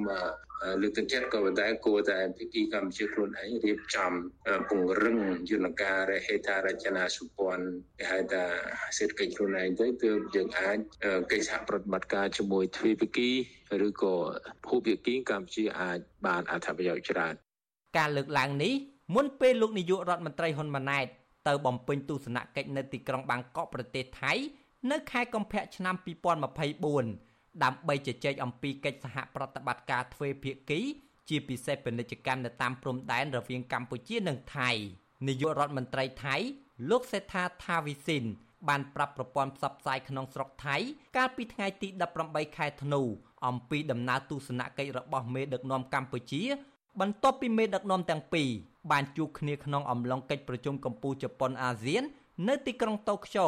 [0.81, 4.11] លើកទឹកចិត្តក៏ប៉ុន្តែគួរតែភាគីកម្ពុជាខ្លួនឯងរៀបចំ
[4.69, 5.17] ពង្រឹង
[5.51, 7.65] យន្តការហេដ្ឋារចនាសម្ព័ន្ធ
[7.97, 8.43] គេហៅថា
[8.97, 10.77] សេដ្ឋកិច្ចខ្លួនឯងទៅគឺយើងអាច
[11.31, 13.29] កិច្ចសហប្រតិបត្តិការជាមួយទ្វេភាគី
[13.87, 14.15] ឬក៏
[14.65, 17.33] ភូភាគីកម្ពុជាអាចបានអត្ថប្រយោជន៍ច្រើន
[17.97, 18.73] ការលើកឡើងនេះ
[19.15, 21.07] មុនពេលលោកនាយករដ្ឋមន្ត្រីហ៊ុនម៉ាណែត
[21.47, 24.33] ទៅបំពេញទស្សនកិច្ចនៅទីក្រុងបាងកកប្រទេសថៃ
[24.91, 30.79] នៅខែកុម្ភៈឆ្នាំ2024ដើម្បីជជែកអំពីកិច្ចសហប្រតិបត្តិការទ្វេភាគី
[31.29, 34.69] ជាពិសេសពាណិជ្ជកម្មនៅតាមព្រំដែនរវាងកម្ពុជានិងថៃ
[35.27, 36.35] នាយករដ្ឋមន្ត្រីថៃ
[36.89, 38.23] លោកសេដ្ឋាថាវិសិន
[38.69, 40.75] បានប្រាប់ប្រព័ន្ធផ្សព្វផ្សាយក្នុងស្រុកថៃ
[41.17, 41.87] កាលពីថ្ងៃទី
[42.23, 43.01] 18ខែធ្នូ
[43.47, 46.43] អំពីដំណើរទស្សនកិច្ចរបស់មេដឹកនាំកម្ពុជា
[46.99, 48.49] បន្ទាប់ពីមេដឹកនាំទាំងពីរ
[48.91, 52.03] បានជួបគ្នាក្នុងអំឡុងកិច្ចប្រជុំកម្ពុជាជប៉ុនអាស៊ាន
[52.47, 53.47] នៅទីក្រុងតូក្យូ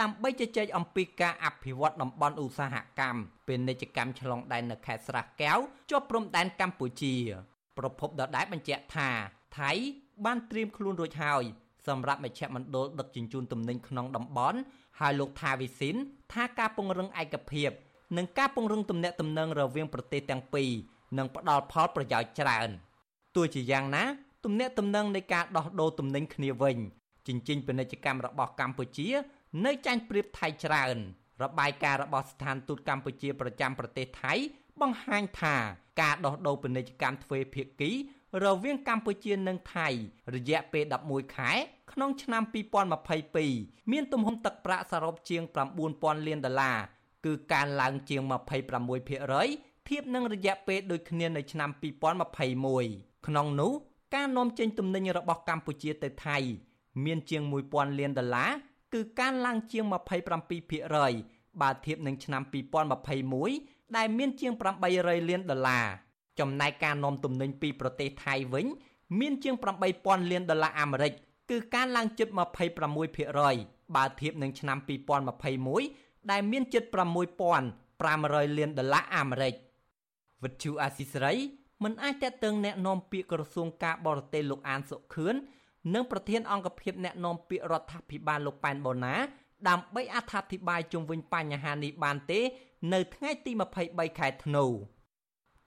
[0.00, 5.58] ដើម្បីជជែកអំពីការអភិវឌ្ឍតំបន់ឧស្សាហកម្មពាណិជ្ជកម្មឆ្លងដែននៅខេត្តស្រះកែវ
[5.90, 7.14] ជាប់ព្រំដែនកម្ពុជា
[7.78, 9.08] ប្រពន្ធដដែលបញ្ជាក់ថា
[9.58, 9.70] ថៃ
[10.24, 11.44] បានត្រៀមខ្លួនរួចហើយ
[11.86, 14.58] សម្រាប់មជ្ឈមណ្ឌលដឹកជញ្ជូនទំនិញក្នុងតំបន់
[15.00, 15.94] ហើយលោកថាវិសិន
[16.32, 17.70] ថាការពង្រឹងឯកភាព
[18.16, 20.70] និងការពង្រឹងទំនាក់ទំនងរវាងប្រទេសទាំងពីរ
[21.18, 22.68] នឹងផ្ដល់ផលប្រយោជន៍ច្រើន
[23.34, 24.04] ទោះជាយ៉ាងណា
[24.44, 26.76] ទំនាក់ទំនងនៃការដោះដូរទំនិញគ្នាវិញ
[27.26, 29.08] ជញ្ជីងពាណិជ្ជកម្មរបស់កម្ពុជា
[29.64, 30.96] នៅចាញ់ប្រៀបថៃច្រើន
[31.42, 34.34] របាយការណ៍របស់ស្ថានទូតកម្ពុជាប្រចាំប្រទេសថៃ
[34.80, 35.56] បង្ហាញថា
[36.00, 37.90] ការដោះដូរពាណិជ្ជកម្មទ្វេភាគី
[38.44, 39.88] រវាងកម្ពុជានិងថៃ
[40.34, 41.52] រយៈពេល11ខែ
[41.92, 42.42] ក្នុងឆ្នាំ
[43.16, 45.42] 2022មានទំហំទឹកប្រាក់សរុបជាង
[45.84, 46.78] 9000លានដុល្លារ
[47.24, 48.22] គឺកើនឡើងជាង
[49.04, 51.70] 26%ធៀបនឹងរយៈពេលដូចគ្នានៅឆ្នាំ
[52.48, 53.72] 2021ក្នុងនោះ
[54.14, 56.38] ការនាំចេញទំនិញរបស់កម្ពុជាទៅថៃ
[57.04, 58.50] មានជាង1000លានដុល្លារ
[58.94, 59.84] គឺកើនឡើងជាង
[60.72, 62.42] 27%បើធៀបនឹងឆ្នាំ
[63.18, 64.52] 2021ដែលមានជាង
[64.90, 65.86] 800លានដុល្លារ
[66.38, 68.66] ចំណែកការនាំទំនិញពីប្រទេសថៃវិញ
[69.20, 69.54] មានជាង
[69.92, 71.12] 8000លានដុល្លារអាមេរិក
[71.50, 74.78] គឺកើនឡើងជិត26%បើធៀបនឹងឆ្នាំ
[75.54, 76.84] 2021ដែលមានជិត
[77.50, 79.54] 6500លានដុល្លារអាមេរិក
[80.42, 81.34] វិទ្យុអាស៊ីសេរី
[81.83, 85.35] មិនអាចតេតឹងแนะនាំពាក្យក្រសួងការបរទេសលោកអានសុខឿន
[85.93, 89.15] និងប្រធានអង្គភិបแนะនាំពាក្យរដ្ឋាភិបាលលោកប៉ែនបូណា
[89.69, 92.39] ដើម្បីអត្ថាធិប្បាយជុំវិញបញ្ហានេះបានទេ
[92.93, 93.51] នៅថ្ងៃទី
[93.85, 94.65] 23ខែធ្នូ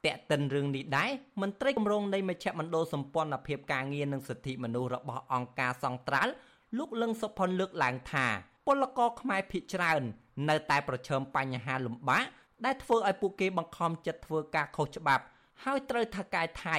[0.05, 1.11] តែកតិនរឿងនេះដែរ
[1.42, 6.33] មន្ត្រីគម្រោងនៃមជ្ឈមណ្ឌលសម្ព័ន្ធភាពការងារនិងសិទ្ធិមនុស្សរបស់អង្គការសង្ត្រាល់
[6.79, 8.27] លោកលឹងសុផុនលើកឡើងថា
[8.66, 10.03] ពលករខ្មែរភៀសច្រើន
[10.48, 12.25] នៅតែប្រឈមបញ្ហាលំបាក
[12.64, 15.25] ដែលធ្វើឲ្យពួកគេបង្ខំចិត្តធ្វើការខុសច្បាប់
[15.63, 16.78] ហើយត្រូវថៅកែថៃ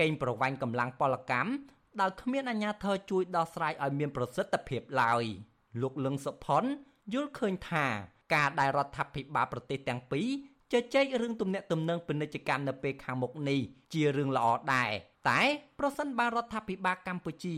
[0.00, 1.50] កេងប្រវ័ញ្ចកម្លាំងពលកម្ម
[2.00, 5.24] ដោយគ្មានអាជ្ញាធរជួយដោះស្រាយឲ្យមានប្រសិទ្ធភាពឡើយ
[5.82, 6.64] លោកលឹងសុផុន
[7.12, 7.86] យល់ឃើញថា
[8.34, 10.28] ការដែលរដ្ឋាភិបាលប្រទេសទាំងពីរ
[10.72, 13.60] ជជែករឿងទំនាក់ទំនងពាណិជ្ជកម្មនៅពេលខាងមុខនេះ
[13.92, 14.90] ជារឿងល្អដែរ
[15.30, 15.40] តែ
[15.78, 17.56] ប្រសិនបើរដ្ឋាភិបាលកម្ពុជា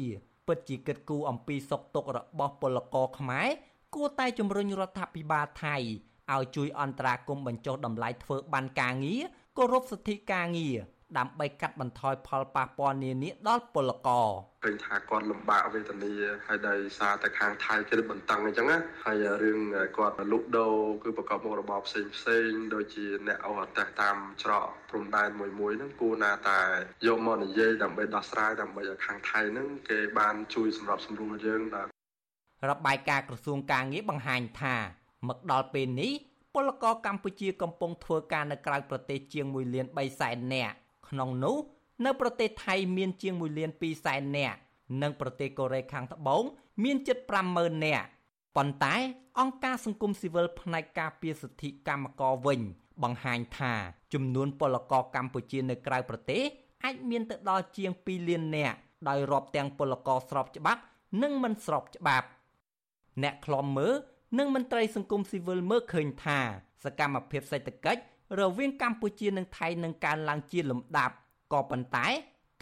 [0.48, 3.48] ពិតជាគិតគូរអំពីសុខទុក្ខរបស់ពលករខ្មែរ
[3.94, 5.77] គួរតែជំរុញរដ្ឋាភិបាលថៃ
[6.33, 9.22] ឲ្យជួយអន្តរាគមន៍បញ្ចុះតម្លៃធ្វើបានការងារ
[9.59, 10.78] គោរពសិទ្ធិការងារ
[11.18, 14.28] ដើម្បីកាត់បន្ថយផលប៉ះពាល់នានាដល់ពលករ
[14.64, 16.12] ឃើញថាគាត់លំបាកវេទនា
[16.46, 19.61] ហើយដោយសារតែខាងថៃគេបន្តឹងអញ្ចឹងណាហើយរឿង
[19.96, 26.61] គាត់លុកដូរគឺប្រកបមុខរបរផ្សេងផ្សេងដូចជាអ្នកអូអតេសតាមច្រកព្រំដែនមួយមួយហ្នឹងគួរណាតែ
[27.07, 31.90] យកមកនិយាយដើម្បីដោះស្រាយដើម្បីឲ្យខាងថៃហ្នឹងគេបានជួយសម្របសម្រួលយើងដល់
[32.70, 34.76] របាយការណ៍ក្រសួងការងារបង្ហាញថា
[35.28, 36.12] មកដល់ពេលនេះ
[36.55, 40.74] ពលករកម្ពុជាកំពុងធ្វើការនៅក្រៅប្រទេសជាង1លាន3សែននាក់
[41.09, 41.57] ក្នុងនោះ
[42.05, 44.57] នៅប្រទេសថៃមានជាង1លាន2សែននាក់
[45.03, 46.42] និងប្រទេសកូរ៉េខាងត្បូង
[46.84, 47.18] មានជិត
[47.53, 48.07] 50000នាក់
[48.57, 48.94] ប៉ុន្តែ
[49.40, 52.61] អង្គការសង្គមស៊ីវិលផ្នែកការពារសិទ្ធិកម្មករវិញ
[53.03, 53.72] បង្ហាញថា
[54.12, 56.42] ចំនួនពលករកម្ពុជានៅក្រៅប្រទេស
[56.84, 58.76] អាចមានទៅដល់ជាង2លាននាក់
[59.09, 60.80] ដោយរាប់ទាំងពលករស្របច្បាប់
[61.22, 62.26] និងមិនស្របច្បាប់
[63.22, 63.94] អ្នកខ្លំមើល
[64.39, 66.39] និងមន្ត្រីសង្គមស៊ីវិលមើលឃើញថា
[66.85, 68.03] សកម្មភាពសេដ្ឋកិច្ច
[68.41, 71.14] រវាងកម្ពុជានិងថៃនឹងកើនឡើងជាលំដាប់
[71.53, 72.07] ក៏ប៉ុន្តែ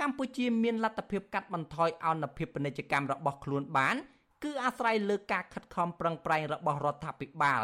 [0.00, 3.96] កម្ពុជាមានលទ្ធភាពកាត់បន្ថយអនុភាពពាណិជ្ជកម្មរបស់ខ្លួនបាន
[4.42, 7.62] គឺអាស្រ័យលើការខិតខំប្រឹងប្រែងរបស់រដ្ឋាភិបាល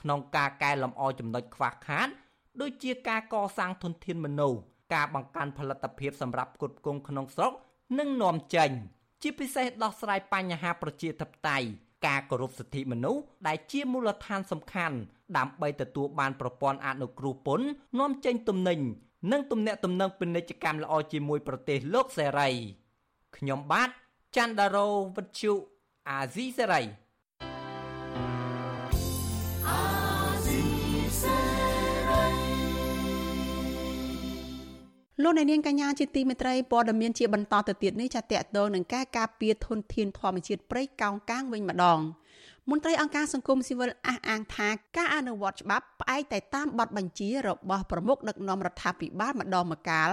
[0.00, 2.08] ក្នុងការកែលម្អចំណុចខ្វះខាត
[2.60, 4.60] ដូចជាការកសាងធនធានមនុស្ស
[4.94, 7.52] ការបង្កើនផលិតភាពសម្រាប់ផ្គត់ផ្គង់ក្នុងស្រុក
[7.98, 8.70] និងនាំចេញ
[9.22, 11.68] ជាពិសេសដោះស្រាយបញ្ហាប្រជាធិបតេយ្យ
[12.06, 14.96] ការគោរពសិទ្ធិមនុស្សដែលជាមូលដ្ឋានសំខាន់
[15.36, 17.66] ដើម្បីទទួលបានប្រព័ន្ធអនុគ្រោះពន្ធ
[17.98, 18.78] នាំចេញទំនិញ
[19.32, 22.48] និងទំនាក់ទំនងពាណិជ្ជកម្មល្អជាមួយប្រទេសលោកសេរី
[23.36, 23.90] ខ្ញុំបាទ
[24.36, 25.52] ច័ន្ទដារោវិទ្យុ
[26.08, 26.82] អាស៊ីសេរី
[35.22, 38.24] លោកអ្នកនាងកញ្ញាជាទីមេត្រីព័ត៌មានជាបន្តទៅទៀតនេះចាតត
[38.56, 42.00] ទៅនឹងការការពារធនធានធម្មជាតិព្រៃកោងកាងវិញម្ដង
[42.70, 50.10] មន្ត្រីអង្គការសង្គមស៊ីវិលអះអាងថាការអនុវត្តច្បាប់ផ្អែកតែតាមបទបញ្ជារបស់ប្រមុខដឹកនាំរដ្ឋាភិបាលម្ដងម្កាល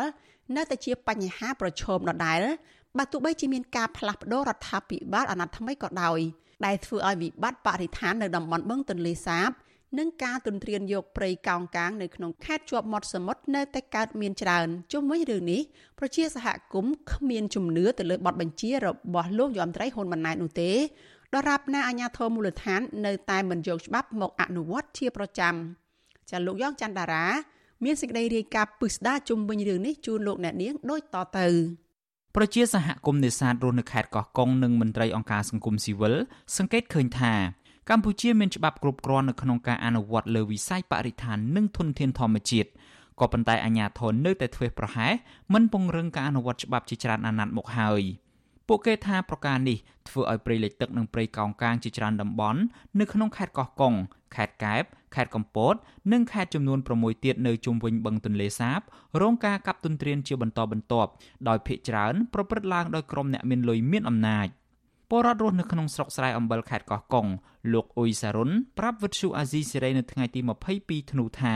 [0.56, 2.41] នៅតែជាបញ្ហាប្រឈមដដែល
[2.97, 6.20] បើទោះបីជាមានការផ្លាស់ប្តូររដ្ឋាភិបាលអាណត្តិថ្មីក៏ដោយ
[6.66, 9.49] ដែលធ្វើឲ្យវិបត្តិបរិស្ថាននៅតំបន់បឹងទន្លេសាប
[9.98, 15.62] និងការទន្ទ្រានយកព្រៃកោងកាងនៅក្នុងខេត្តជាប់មាត់សមុទ្រនៅតែកើតមានច្រើនជុំវិញរឿងនេះ
[16.00, 20.72] ប្រជាសហគមន៍គ្មានជំនឿទៅលើបទបញ្ជារបស់លោកយមត្រីហ៊ុនម៉ាណែតនោះទេ
[21.34, 25.56] ដរាបណាអាញាធរមូលដ្ឋាននៅតែមិនយកច្បាប់មកអនុវត្តជាប្រចាំ
[26.30, 27.26] ចាលោកយ៉ងច័ន្ទដារា
[27.84, 31.48] មានសេចក្តីរាយការណ៍ពិស្ដារជុំវិញរឿងនេះជូនលោកអ្នកនាងដូចតទៅ
[32.36, 36.16] ប្រជាសហគមន៍នេសាទរស់នៅខេត្តកោះកុងនិងមន្ត្រីអង្គការសង្គមស៊ីវិល
[36.58, 37.34] សង្កេតឃើញថា
[37.90, 42.70] កម្ពុជាមានច្បាប់គ្រប់គ្រាន់នៅក្នុងការអនុវត្តលើវិស័យបរិស្ថាននិងធនធានធម្មជាតិ
[43.20, 45.14] ក៏ប៉ុន្តែអាជ្ញាធរនៅតែធ្វេសប្រហែស
[45.54, 48.02] មិនពង្រឹងការអនុវត្តច្បាប់ជាច្រើនអាណត្តិមកហើយ
[48.68, 49.78] ពួកគេថាប្រការនេះ
[50.08, 52.60] ធ្វើឲ្យព្រៃលិចទឹកនិងព្រៃកោងកាងជាច្រើនតំបន់
[53.00, 53.94] នៅក្នុងខេត្តកោះកុង
[54.36, 54.84] ខេត្តកែប
[55.16, 55.76] ខេត្តកំពត
[56.12, 58.80] និងខេត្តចំនួន6ទៀតនៅជុំវិញបឹងទន្លេសាប
[59.22, 61.10] រងការកាប់ទន្ទ្រានជាបន្តបន្ទាប់
[61.48, 64.48] ដោយភ ieck ច្រើនប្រព្រឹត្តឡើងដោយក្រុមអ្នកមានលុយមានអំណាច
[65.10, 67.28] ពលរដ្ឋរស់នៅក្នុងស្រុកស្រែអំបិលខេត្តកោះកុង
[67.74, 70.39] លោកអ៊ុយសារុនប្រាប់វិទ្យុអាស៊ីសេរីនៅថ្ងៃទី
[70.76, 71.56] 22ធ្នូថា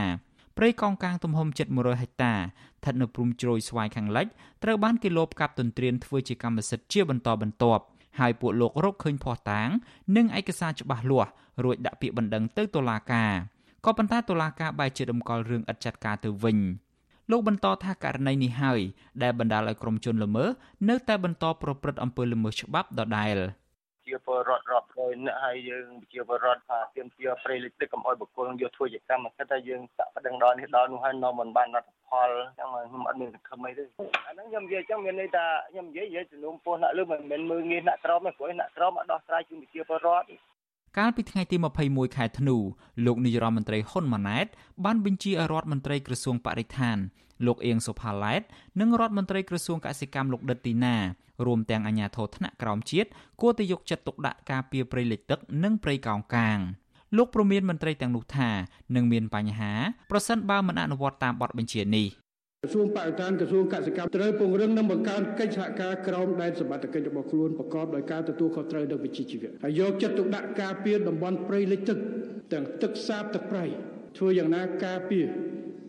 [0.58, 4.28] ព្រៃកោងកាងទំហំជិត100ហិកតាស្ថិតនៅព្រំជ្រោយស្វាយខាងលិច
[4.64, 7.84] ត្រូវបានគេលបកាប់ទន្ទ្រានធ្វើជាកម្មសិទ្ធិជាបន្តបន្ទាប់
[8.20, 9.70] ហើយពួកលោករកឃើញភ័ស្តុតាង
[10.16, 11.32] និងឯកសារច្បាស់លាស់
[11.64, 13.32] រួចដាក់ពាក្យបណ្ដឹងទៅតុលាការ
[13.86, 16.58] ក៏ប៉ុន្តែតុលាការបែរជាដំកល់រឿងឥតចាត់ការទៅវិញ
[17.32, 18.82] លោកបន្តថាករណីនេះហើយ
[19.24, 20.50] ដែលបណ្ដាលឲ្យក្រុមជនល្មើស
[20.90, 23.38] នៅតែបន្តប្រព្រឹត្តអំពើល្មើសច្បាប់ដដែល
[24.08, 33.84] ជាពលរដ្ឋរាប់រយនាក់ហើយយើងជាពលរដ្ឋថាទាមទារព្រៃលិចទឹកកុំឲ្យបុគ្គលយកធ្វើជាកម្មសិទ្ធិតែយើងសាក់ប្តឹងដល់នេះដល់នោះហើយនៅមិនបានលទ្ធផលចឹងខ្ញុំអត់មានសង្ឃឹមអីទេ
[34.28, 40.26] អាហ្នឹងខ្ញុំនិយាយចឹងមានន័យថាខ្ញុំនិយាយនិយាយជំនុំពោះអ្នកលើមិនមែនមើងងាយអ្នកក្រមទេព្រោះអ្នកក្រមអត់ដោះស្រាយជូនប្រជាពលរដ្ឋ
[40.98, 42.58] កាលពីថ្ងៃទី21ខែធ្នូ
[43.06, 44.48] លោកនាយរដ្ឋមន្ត្រីហ៊ុនម៉ាណែត
[44.86, 46.98] បានបញ្ជាឲ្យរដ្ឋមន្ត្រីក្រសួងបរិស្ថាន
[47.46, 48.42] លោកអៀងសុផាឡែត
[48.80, 50.96] និងរដ្ឋមន្ត្រីក្រសួងកសិកម្មលោកដិតទីណា
[51.46, 53.10] រួមទាំងអាជ្ញាធរថ្នាក់ក្រោមជាតិ
[53.42, 56.60] គួរតែយកចិត្តទុកដាក់ការពារព្រៃលិចទឹកនិងព្រៃកោងកាង
[57.18, 58.50] លោកប្រមានមន្ត្រីទាំងនោះថា
[58.96, 59.74] នឹងមានបញ្ហា
[60.12, 62.08] ប្រសិនបើមិនអនុវត្តតាមបទបញ្ជានេះ
[62.64, 71.97] ក្រសួងបរិស្ថានក្រសួងកសិកម្មត្រូវពង្រឹងនិងបង្កើនកិច្ចសហការក្រោមដែនសមត្ថកិច្ចរបស់ខ្លួនប្រកបដោយការទទួលខុសត្រូវនិងវិជ្ជាជីវៈហើយយកចិត្តទុកដាក់ការពារតំបន់ព្រៃលិចទឹក
[72.53, 73.66] ទាំងទឹកសាបទឹកប្រៃ
[74.18, 75.26] ធ្វើយ៉ាងណាការពារ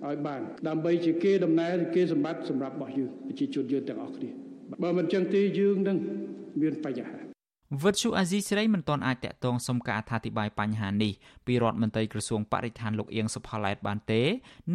[0.06, 4.30] ឲ្យបានដើម្បីជាគេដំណើរគេសម្បត្តិសម្រាប់របស់យើងប្រជាជនយើងទាំងអស់គ្នា
[4.82, 5.98] បើមិនចឹងទេយើងនឹង
[6.60, 7.19] មានបញ្ហា
[7.78, 11.12] វិទ្យុអាស៊ីសេរីមិនទាន់អាចតាក់ទងសុំការអធិប្បាយបញ្ហានេះ
[11.46, 14.22] ពីរដ្ឋមន្ត្រីក្រសួងបរិស្ថានលោកអៀងសុផាឡែតបានទេ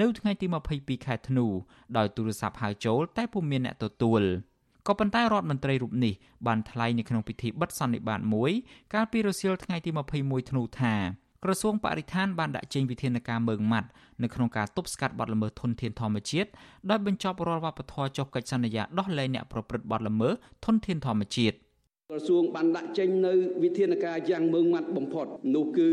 [0.01, 1.45] នៅថ្ងៃទី22ខែធ្នូ
[1.97, 4.21] ដោយទូរស័ព្ទហៅចូលតែពុំមានអ្នកទទួល
[4.87, 6.13] ក៏ប៉ុន្តែរដ្ឋមន្ត្រីរូបនេះ
[6.47, 8.51] បានថ្លែងនៅក្នុងពិធីបិទសន្និបាតមួយ
[8.93, 10.93] កាលពីរសៀលថ្ងៃទី21ធ្នូថា
[11.43, 13.89] ក្រសួងបរិស្ថានបានដាក់ចេញវិធានការមើងម៉ាត់
[14.23, 16.49] នៅក្នុងការទប់ស្កាត់បទល្មើសធនធានធម្មជាតិ
[16.89, 20.33] ដោយបញ្ចប់រាល់វប្បធម៌ចុះកិច្ចសន្យាដោះលែងអ្នកប្រព្រឹត្តបទល្មើស
[20.65, 21.57] ធនធានធម្មជាតិ
[22.11, 23.33] ក្រសួងបានដាក់ចេញនៅ
[23.63, 25.89] វិធានការយ៉ាងម៉ឺងម៉ាត់បំផុតនោះគឺ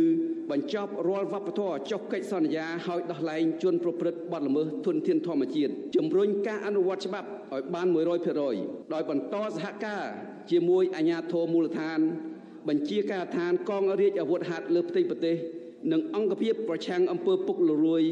[0.51, 7.87] បញ្ចប់រាល់វប្បធម៌ចុះកិច្ចសន្យាឲ្យដោះលែងជនប្រព្រឹត្តបទល្មើសធនធានធម្មជាតិជំរុញការអនុវត្តច្បាប់ឲ្យបាន
[8.41, 10.05] 100%ដោយបន្តសហការ
[10.51, 12.01] ជាមួយអាជ្ញាធរមូលដ្ឋាន
[12.69, 15.37] បញ្ជាការដ្ឋានកងរាជអាវុធហត្ថលើផ្ទៃប្រទេស
[15.93, 18.03] និងអង្គភាពប្រឆាំងអំពើពុករលួយ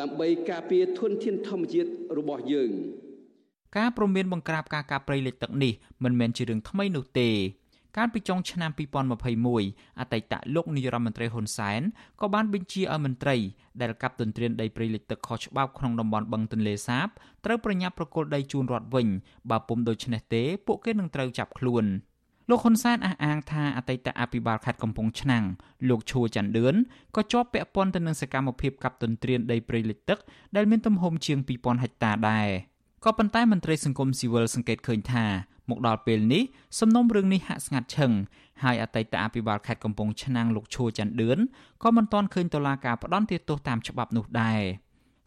[0.00, 1.88] ដើម្បីការពារធនធានធម្មជាតិ
[2.18, 2.72] របស់យើង
[3.76, 5.72] ការព្រមានបង្ក្រាបការកាប់ព្រៃលិចទឹកនេះ
[6.04, 7.30] មិនមែនជារឿងថ្មីនោះទេ
[7.96, 8.70] កាលពីចុងឆ្នាំ
[9.34, 11.80] 2021អតីតលោកនាយរដ្ឋមន្ត្រីហ៊ុនសែន
[12.20, 13.36] ក៏បានបញ្ជាឲ្យមន្ត្រី
[13.80, 17.08] ដែលកាប់ទន្ទ្រានដីព្រៃលិចទឹកខុសច្បាប់ក្នុងតំបន់បឹងទន្លេសាប
[17.44, 19.08] ត្រូវប្រញាប់ប្រគល់ដីជូនរដ្ឋវិញ
[19.50, 21.84] បើពុំដូច្នេះទេពួកគេនឹងត្រូវចាប់ខ្លួន
[22.50, 25.44] លោកហ៊ុនសែនអះអាងថាអតីតអភិបាលខេត្តកំពង់ឆ្នាំង
[25.88, 26.74] លោកឈួរច័ន្ទឌឿន
[27.16, 30.18] ក៏ជាប់ពាក់ព័ន្ធទៅនឹងសកម្មភាពកាប់ទន្ទ្រានដីព្រៃលិចទឹក
[30.56, 32.48] ដែលមានទំហំជាង2000ហិកតាដែរ
[33.04, 35.26] ក៏ប៉ុន្តែមន្ត្រីសង្គមស៊ីវិលសង្កេតឃើញថា
[35.70, 36.42] មកដល់ពេលនេះ
[36.78, 38.12] សំណុំរឿងនេះហាក់ស្ងាត់ឈឹង
[38.62, 41.38] ហើយអតីតអភិបាលខេត្តកំពង់ឆ្នាំងលោកឈួរច័ន្ទឌឿន
[41.82, 44.62] ក៏មិនទាន់ឃើញតុលាការផ្ដន្ទាទោសតាមច្បាប់នោះដែរ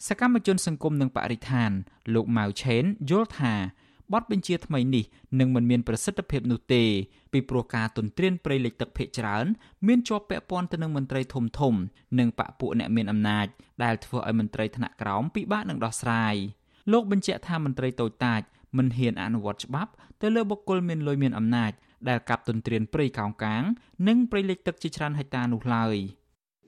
[0.07, 1.71] សកម្មជនសង្គមនិងបរិស្ថាន
[2.13, 3.53] លោកម៉ៅឆេនយល់ថា
[4.13, 5.05] បទបញ្ជាថ្មីនេះ
[5.39, 6.83] នឹងមិនមានប្រសិទ្ធភាពនោះទេ
[7.33, 9.45] ពីព្រោះការទន្ទ្រានព្រៃលិចទឹកភេកច្រើន
[9.87, 11.73] មានជាប់ពាក់ព័ន្ធទៅនឹងមន្ត្រីធំធំ
[12.19, 13.47] និងបពពួកអ្នកមានអំណាច
[13.83, 16.35] ដែលធ្វើឲ្យមន្ត្រីថ្នាក់ក្រោមពិបាកនឹងដោះស្រាយ
[16.91, 18.41] លោកបញ្ជាក់ថាមន្ត្រីតូចតាច
[18.77, 21.71] មិនហ៊ានអនុវត្តច្បាប់ទៅលើបុគ្គលមានលុយមានអំណាច
[22.09, 23.63] ដែលកាប់ទន្ទ្រានព្រៃកោងកាង
[24.07, 25.97] និងព្រៃលិចទឹកជាច្រើនហិកតានោះឡើយ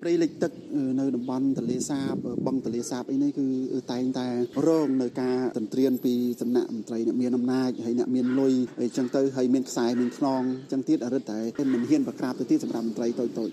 [0.02, 0.52] ព្រៃលិចទឹក
[1.00, 2.14] នៅតំបន់ទលេសាប
[2.46, 3.48] បឹងទលេសាបអីនេះគឺ
[3.92, 4.28] តែងតែ
[4.68, 10.42] រងនៅការទន្ទ្រានពីសំណាក់មន្ត្រីអ្នកមានអំណាចហើយអ្នកមានលុយអីចឹងទៅហើយមានខ្សែមានខ្នង
[10.72, 11.40] ចឹងទៀតអរិតតែ
[11.74, 13.50] មិនហ៊ានប្រក្រាបទៅទៀតសម្រាប់មន្ត្រីតូចតូច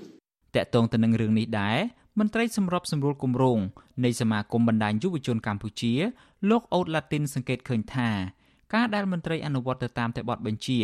[0.57, 1.79] តកតងទៅនឹងរឿងនេះដែរ
[2.19, 3.59] មន្ត្រីសម្របសម្រួលគម្រោង
[4.05, 5.93] នៃសមាគមបណ្ដាញយុវជនកម្ពុជា
[6.51, 8.11] លោកអូតឡាទីនសង្កេតឃើញថា
[8.75, 10.79] ការដែលមន្ត្រីអនុវត្តទៅតាមតែបទបញ្ជា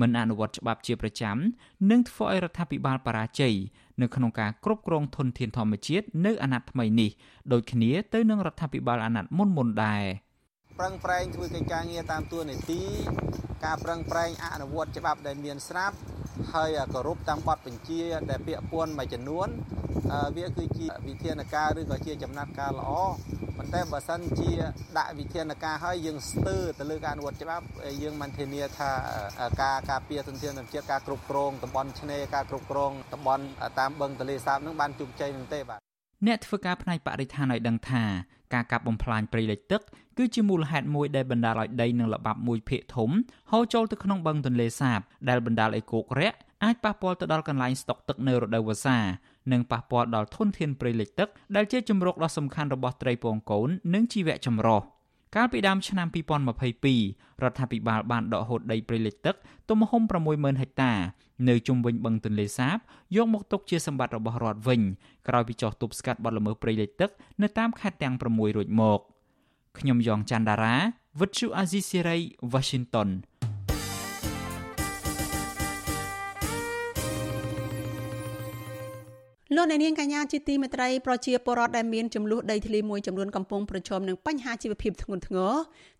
[0.00, 1.36] មិនអនុវត្តច្បាប់ជាប្រចាំ
[1.90, 3.54] នឹងធ្វើឲ្យរដ្ឋាភិបាលបរាជ័យ
[4.00, 7.10] នៅក្នុងការគ្រប់គ្រងធនធានធម្មជាតិនៅអាណត្តិថ្មីនេះ
[7.52, 10.04] ដូចគ្នាទៅនឹងរដ្ឋាភិបាលអាណត្តិមុនមុនដែរ
[10.78, 12.82] ប្រឹងប្រែងធ្វើកិច្ចការងារតាមទួនាទី
[13.64, 15.96] ការប្រឹងប្រែងអនុវត្តច្បាប់ដែលមានស្រាប់
[16.52, 19.48] ហើយគោរពតាមបទបញ្ជា ដែលពាក្យពន់មួយចំនួន
[20.36, 22.90] វាគឺជាវិធានការឬក៏ជាចំណាត់ការល្អ
[23.56, 24.50] ប៉ុន្តែបើសិនជា
[24.98, 27.64] ដាក់វិធានការឲ្យយើងស្ទើរទៅលើការអនុវត្តច្បាប់
[28.02, 28.90] យើងមិនធានាថា
[29.62, 33.44] ការការពារទុនធានធម្មជាតិការគ្រប់គ្រងតំបន់ឆ្នេរការគ្រប់គ្រងតំបន់
[33.78, 35.80] តាមបឹងទន្លេសាបនឹងបានជោគជ័យនឹងទេបាទ
[36.26, 38.04] អ្នកធ្វើការផ្នែកបរិស្ថានឲ្យដឹងថា
[38.54, 39.80] ការកាប់បំផ្លាញព្រៃលិចទឹក
[40.18, 43.10] គឺជាមូលហេតុមួយដែលបណ្ដាលឲ្យដីនិងល្បាប់មួយភាគធំ
[43.50, 48.98] ហូរចូលទៅក្នុងបឹងទន្លេសាប ដែលបណ្ដាលឲ្យគោករាក់អាចប៉ះពាល់ទៅដល់កន្លែងស្តុកទឹកនៅរដូវវស្សា
[49.52, 54.80] និងប៉ះពាល់ដល់ធនធានព្រៃលិចទឹកដែលជាជំរកដ៏សំខាន់របស់ត្រីពងកូននិងជីវៈចម្រុះ
[55.36, 56.08] កាលពីដើមឆ្នាំ
[56.74, 59.36] 2022រដ្ឋាភិបាលបានដកហូតដីព្រៃលិចទឹក
[59.70, 60.02] ទំហំ
[60.32, 60.92] 60000ហិកតា
[61.48, 62.78] នៅជុំវិញបឹងទន្លេសាប
[63.16, 64.80] យកមកទុកជាសម្បត្តិរបស់រដ្ឋវិញ
[65.28, 67.10] ក្រោយពីចោះទប់ស្កាត់បទល្មើសព្រៃលិចទឹក
[67.42, 69.00] នៅតាមខេត្តទាំង6រួចមក
[69.78, 70.76] ខ្ញុំយ៉ងច័ន្ទដារា
[71.20, 72.18] វិទ្យុអាស៊ីសេរី
[72.52, 73.08] Washington
[79.56, 85.52] លោកអ្នកនាងកញ្ញាជាទីមេត្រីប្រជាពលរដ្ឋដែលមានចំនួនដីធ្លីមួយចំនួនកំពុងប្រឈមនឹងបញ្ហាជីវភាពធ្ងន់ធ្ងរ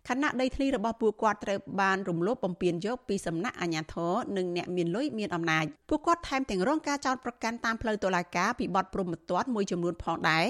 [0.07, 10.45] ខណៈដីធ្លីរបស់ពួកគាត់ត្រូវបានរំលោភបំពានយកពីសំណាក់អាជ្ញាធរនិងអ្នកមានលុយមានអំណាចពួកគាត់ថែមទាំងរងការចោទប្រកាន់តាមផ្លូវតុលាការពីបទប្រមទ័នមួយចំនួនផងដែរ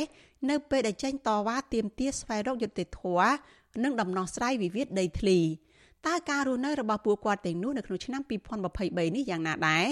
[0.49, 3.31] នៅពេលដែលចេញតវ៉ាទាមទារស្វែងរកយុត្តិធម៌
[3.83, 5.39] និងដំណោះស្រាយវិវាទដីធ្លី
[6.07, 8.21] តើការរស់នៅរបស់ពួកគាត់ទាំងនោះនៅក្នុងឆ្នាំ
[8.69, 9.85] 2023នេះយ៉ាងណាដែរ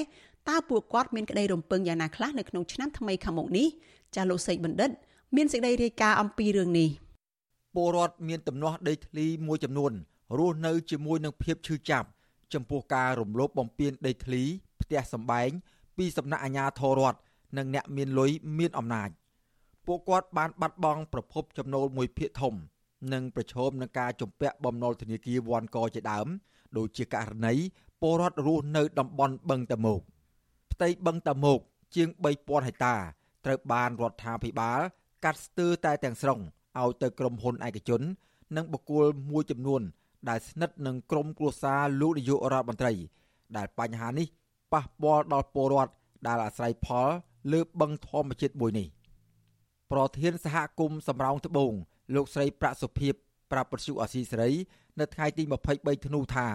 [0.50, 3.68] តើពួកគាត់មានក្តីរំពឹងយ៉ាងណាខ្លះនៅក្នុងឆ្នាំថ្មីខាងមុខនេះ
[4.16, 4.90] ចាស់លោកសេកបណ្ឌិត
[5.36, 6.90] មានសេចក្តីរាយការណ៍អំពីរឿងនេះ
[7.76, 9.92] ពលរដ្ឋមានទំនាស់ដីធ្លីមួយចំនួន
[10.38, 12.08] រស់នៅជាមួយនឹងភាពឈឺចាប់
[12.54, 14.44] ចំពោះការរំលោភបំពានដីធ្លី
[14.82, 15.50] ផ្ទះសម្បែង
[15.98, 17.20] ពីសំណាក់អាជ្ញាធររដ្ឋ
[17.58, 19.10] និងអ្នកមានលុយមានអំណាច
[19.86, 22.54] ពួកគាត់បានបាត់បង់ប្រភពចំណូលមួយភាគធំ
[23.14, 26.28] និងប្រឈមនឹងការជំពាក់បំណុលធនាគារវ៉ាន់កជាដើម
[26.78, 27.54] ដូចជាករណី
[28.02, 30.02] ពលរដ្ឋរស់នៅតំបន់បឹងតមោក
[30.80, 31.60] ផ្ទៃបឹងតាមុក
[31.96, 32.96] ជាង3000ហិកតា
[33.46, 34.80] ត្រូវបានរដ្ឋាភិបាល
[35.24, 36.40] កាត់ស្ទើរតែទាំងស្រុង
[36.80, 38.02] ឲ្យទៅក្រុមហ៊ុនឯកជន
[38.56, 39.82] និងបុគ្គលមួយចំនួន
[40.30, 42.94] ដែលស្និទ្ធនឹងក្រុមគ្រួសារលោកនាយករដ្ឋមន្ត្រី
[43.58, 44.28] ដែលបញ្ហានេះ
[44.74, 45.94] ប៉ះពាល់ដល់ពលរដ្ឋ
[46.28, 47.10] ដែលអាស្រ័យផល
[47.54, 48.88] លើបឹងធម្មជាតិមួយនេះ
[49.92, 51.74] ប្រធានសហគមន៍សំរោងត្បូង
[52.16, 53.14] លោកស្រីប្រាក់សុភិប
[53.52, 54.52] ប្រាប់ពទ្យុអាស៊ីសេរី
[55.00, 55.44] នៅថ្ងៃទី
[55.76, 56.48] 23ធ្នូថា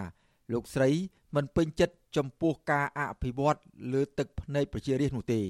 [0.53, 0.89] លោកស្រី
[1.35, 3.59] មិនពេញចិត្ត ចំពោះការអភិវឌ្ឍ
[3.93, 5.41] លើទឹកភ្នែកប្រជារាស្ត្រនោះទេ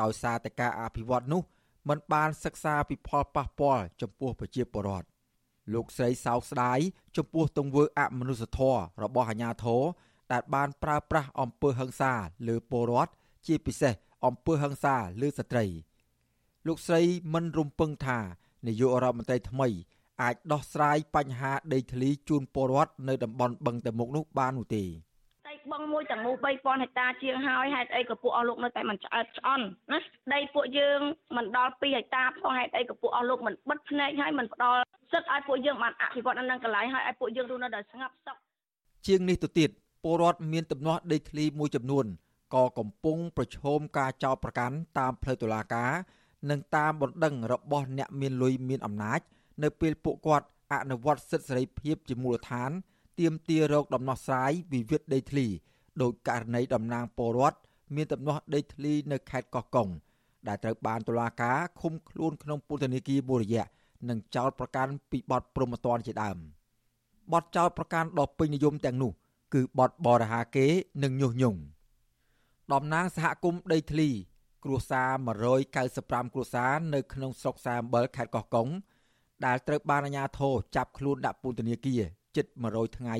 [0.00, 1.42] ដោយសារតែការអភិវឌ្ឍនោះ
[1.88, 5.06] มันបានសិក្សាពីផលប៉ះពាល់ចំពោះប្រជាពលរដ្ឋ
[5.74, 6.78] លោកស្រីសោកស្ដាយ
[7.16, 9.82] ចំពោះទង្វើអមនុស្សធម៌របស់អាជ្ញាធរ
[10.32, 12.12] ដែលបានប្រើប្រាស់អំពើហិង្សា
[12.48, 13.12] លើពលរដ្ឋ
[13.46, 13.94] ជាពិសេស
[14.26, 15.64] អំពើហិង្សាលើស្ត្រី
[16.66, 17.02] លោកស្រី
[17.34, 18.18] មិនរំពឹងថា
[18.66, 19.68] នាយករដ្ឋមន្ត្រីថ្មី
[20.22, 24.84] អាចដោះស្រាយបញ្ហាដីធ្លីជូនពលរដ្ឋនៅតំបន់បឹងតមុកនោះបាននោះទេ
[25.72, 29.98] បឹងមួយទាំងមូល3000ហិកតាជាងហើយហេតុអីក៏ពួកអស់លោកនៅតែមិនឆ្អែតឆ្អន់ណា
[30.34, 31.00] ដីពួកយើង
[31.36, 34.80] មិនដល់2ហិកតាផងហេតុអីក៏ពួកអស់លោកមិនបិទភ្នែកហើយមិនផ្ដល់
[35.12, 38.36] សិទ្ធឲ្យពួកយើងបានអភិវឌ្ឍនៅនឹងកន្លែងហើយឲ្យពួកយើងរស់នៅដោយស្ងប់សុខ
[39.06, 39.72] ជាងនេះទៅទៀតព
[40.04, 42.06] ពលរដ្ឋមានទំនាស់ដីធ្លីមួយចំនួន
[42.54, 45.92] ក៏កំពុងប្រឈមការចោទប្រកាន់តាមផ្លូវតុលាការ
[46.50, 49.20] និងតាមបណ្ដឹងរបស់អ្នកមានលុយមានអំណាច
[49.62, 52.70] នៅពេលពួកគាត់អនុវត្តសិទ្ធិសេរីភាពជាមូលដ្ឋាន
[53.18, 55.46] ទាមទាររកដំណោះស្រាយវិវាទដីធ្លី
[56.02, 57.58] ដោយករណីតំណាងពលរដ្ឋ
[57.94, 59.88] មានទំនាស់ដីធ្លីនៅខេត្តកោះកុង
[60.48, 63.64] ដែលត្រូវបានតុលាការឃុំខ្លួនក្នុងពន្ធនាគារមួយរយៈ
[64.08, 66.38] និងចោទប្រកាន់ពីបទប្រមទ័នជាដើម
[67.32, 69.12] បទចោទប្រកាន់ដ៏ពេញនិយមទាំងនោះ
[69.54, 70.66] គឺបទបរិហាគេ
[71.02, 71.58] និងញុះញង់
[72.72, 74.08] តំណាងសហគមន៍ដីធ្លី
[74.64, 75.10] គ្រួសារ
[75.70, 78.68] 195គ្រួសារនៅក្នុងស្រុកសាអំបិលខេត្តកោះកុង
[79.46, 82.02] ដែលត្រូវបានអាជ្ញាធរចាប់ខ្លួនដាក់ពន្ធនាគារ
[82.36, 83.16] ជិត100ថ្ងៃ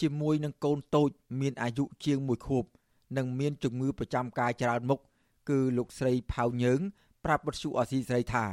[0.00, 1.10] ជាមួយនឹងកូនតូច
[1.40, 2.64] មានអាយុជាង1ខួប
[3.16, 5.00] និងមានជំងឺប្រចាំកាយច្រើនមុខ
[5.48, 6.80] គឺលោកស្រីផៅញើង
[7.24, 8.46] ប្រាប់បទសុអសីស្រីថា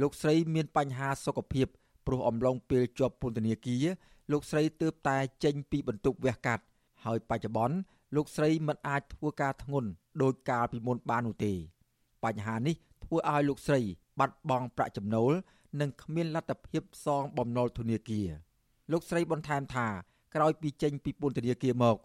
[0.00, 1.66] លោកស្រីមានបញ្ហាសុខភាព
[2.06, 3.84] ព្រោះអំឡុងពេលជាប់ពន្ធនាគារ
[4.32, 6.64] លោកស្រីទើបតែចេញពីបន្ទប់វះកាត់
[7.04, 7.76] ហើយបច្ចុប្បន្ន
[8.16, 9.88] លោកស្រីមិនអាចធ្វើការធ្ងន់
[10.22, 11.52] ដោយកាលពីមុនបាននោះទេ
[12.24, 13.80] បញ្ហានេះធ្វើឲ្យលោកស្រី
[14.18, 15.32] បាត់បង់ប្រាក់ចំណូល
[15.80, 18.28] និងគ្មានលទ្ធភាពសងបំណុលធនាគារ
[18.92, 19.86] លោកស្រីបន្ថែមថា
[20.34, 21.96] ក្រោយពីចេញពីពន្ធនាគារមក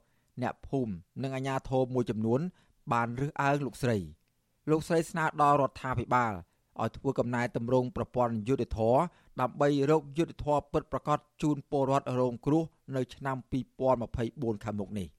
[0.41, 2.41] អ្នកភូមិនិងអាជ្ញាធរមួយចំនួន
[2.93, 3.97] បានរើសអើងលោកស្រី
[4.69, 6.33] លោកស្រីស្នើដល់រដ្ឋាភិបាល
[6.81, 8.79] ឲ្យធ្វើកំណែតម្រង់ប្រព័ន្ធយុតិធធ
[9.41, 12.63] ដើម្បីរកយុតិធធពិតប្រាកដជូនពលរដ្ឋរងគ្រោះ
[12.95, 13.37] នៅឆ្នាំ
[13.99, 15.18] 2024ខាងមុខនេះក្រិត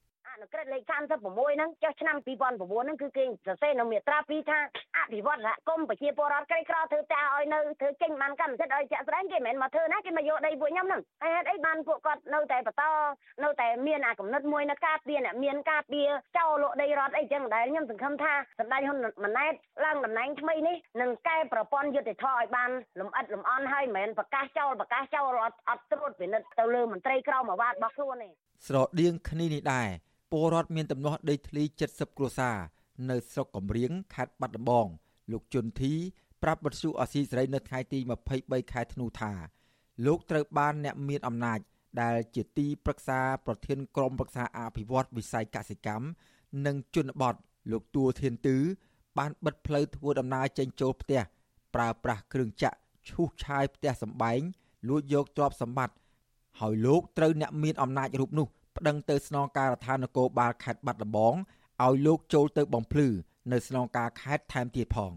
[0.72, 4.58] លេខ36ហ្នឹងចុះឆ្នាំ2009ហ្នឹងគឺគេសរសេរនៅមាត្រា2ថា
[4.96, 12.84] អភិវឌ្ឍសហគមន៍ប្រជាពលរដ្ឋក្រីក្រធ្វើតាឲ្យនៅធ្វើចេញបានកម្មសិទ្ធិឲ្យជាក់ស្ដែងគេមិនមែនមកធ្វើណាគេមកយកដីពួកខ្ញុំហ្នឹងហើយហេតុអីបានពួកគាត់នៅតែបន្ត
[13.44, 16.02] នៅតែមានអាកំណត់មួយនៅការពៀនមានការពៀ
[16.38, 19.52] ចោលលក់ដីរដ្ឋអីចឹងដែលខ្ញុំសង្ឃឹមថាសម្ដេចហ៊ុនម៉ាណែត
[19.84, 28.28] ឡើងតំណែងថ្មីនេះនឹងកែប្រព័ន្ធយុតិធធឲ្យបានលំអិតលំអន់ហើយមិនមែនប្រកាសចោលប្រកាសចោលអត់ត្រួតពិនិត្យទៅលើមន្ត្រីក្រមអាវ៉ាតរបស់ខ្លួនទេ
[28.66, 29.88] ស្រដៀងគ្នានេះដែរ
[30.30, 32.56] ពលរដ្ឋមានទំនាស់ដីធ្លី70គ្រួសារ
[33.10, 34.86] នៅស្រុកកំរៀងខេត្តបាត់ដំបង
[35.32, 35.94] លោកជុនធី
[36.42, 37.98] ប្រាប់បទសុអសីសេរីនៅថ្ងៃទី
[38.36, 39.32] 23ខែធ្នូថា
[40.06, 41.58] លោកត្រូវបានអ្នកមានអំណាច
[42.02, 46.06] ដែលជាទីប្រឹក្សាប្រធានក្រុមប្រឹក្សាអភិវឌ្ឍវិស័យកសិកម្ម
[46.66, 47.34] និងជនបទ
[47.72, 48.56] លោកទួធានទឺ
[49.18, 51.20] បានបិទផ្លូវធ្វើដំណើរចេញចូលផ្ទះ
[51.74, 52.76] ប្រើប្រាស់គ្រឿងចាក់
[53.08, 54.40] ឈូសឆាយផ្ទះសម្បែង
[54.88, 55.96] លួចយកទ្រព្យសម្បត្តិ
[56.60, 58.48] ហើយលោកត្រូវអ្នកមានអំណាចរូបនោះ
[58.80, 61.34] ប្តឹងទៅស្នងការដ្ឋាននគរបាលខេត្តបាត់ដំបង
[61.84, 63.08] ឲ្យលោកចូលទៅបំភ្លឺ
[63.52, 65.12] នៅស្នងការខេត្តថែមទៀតផង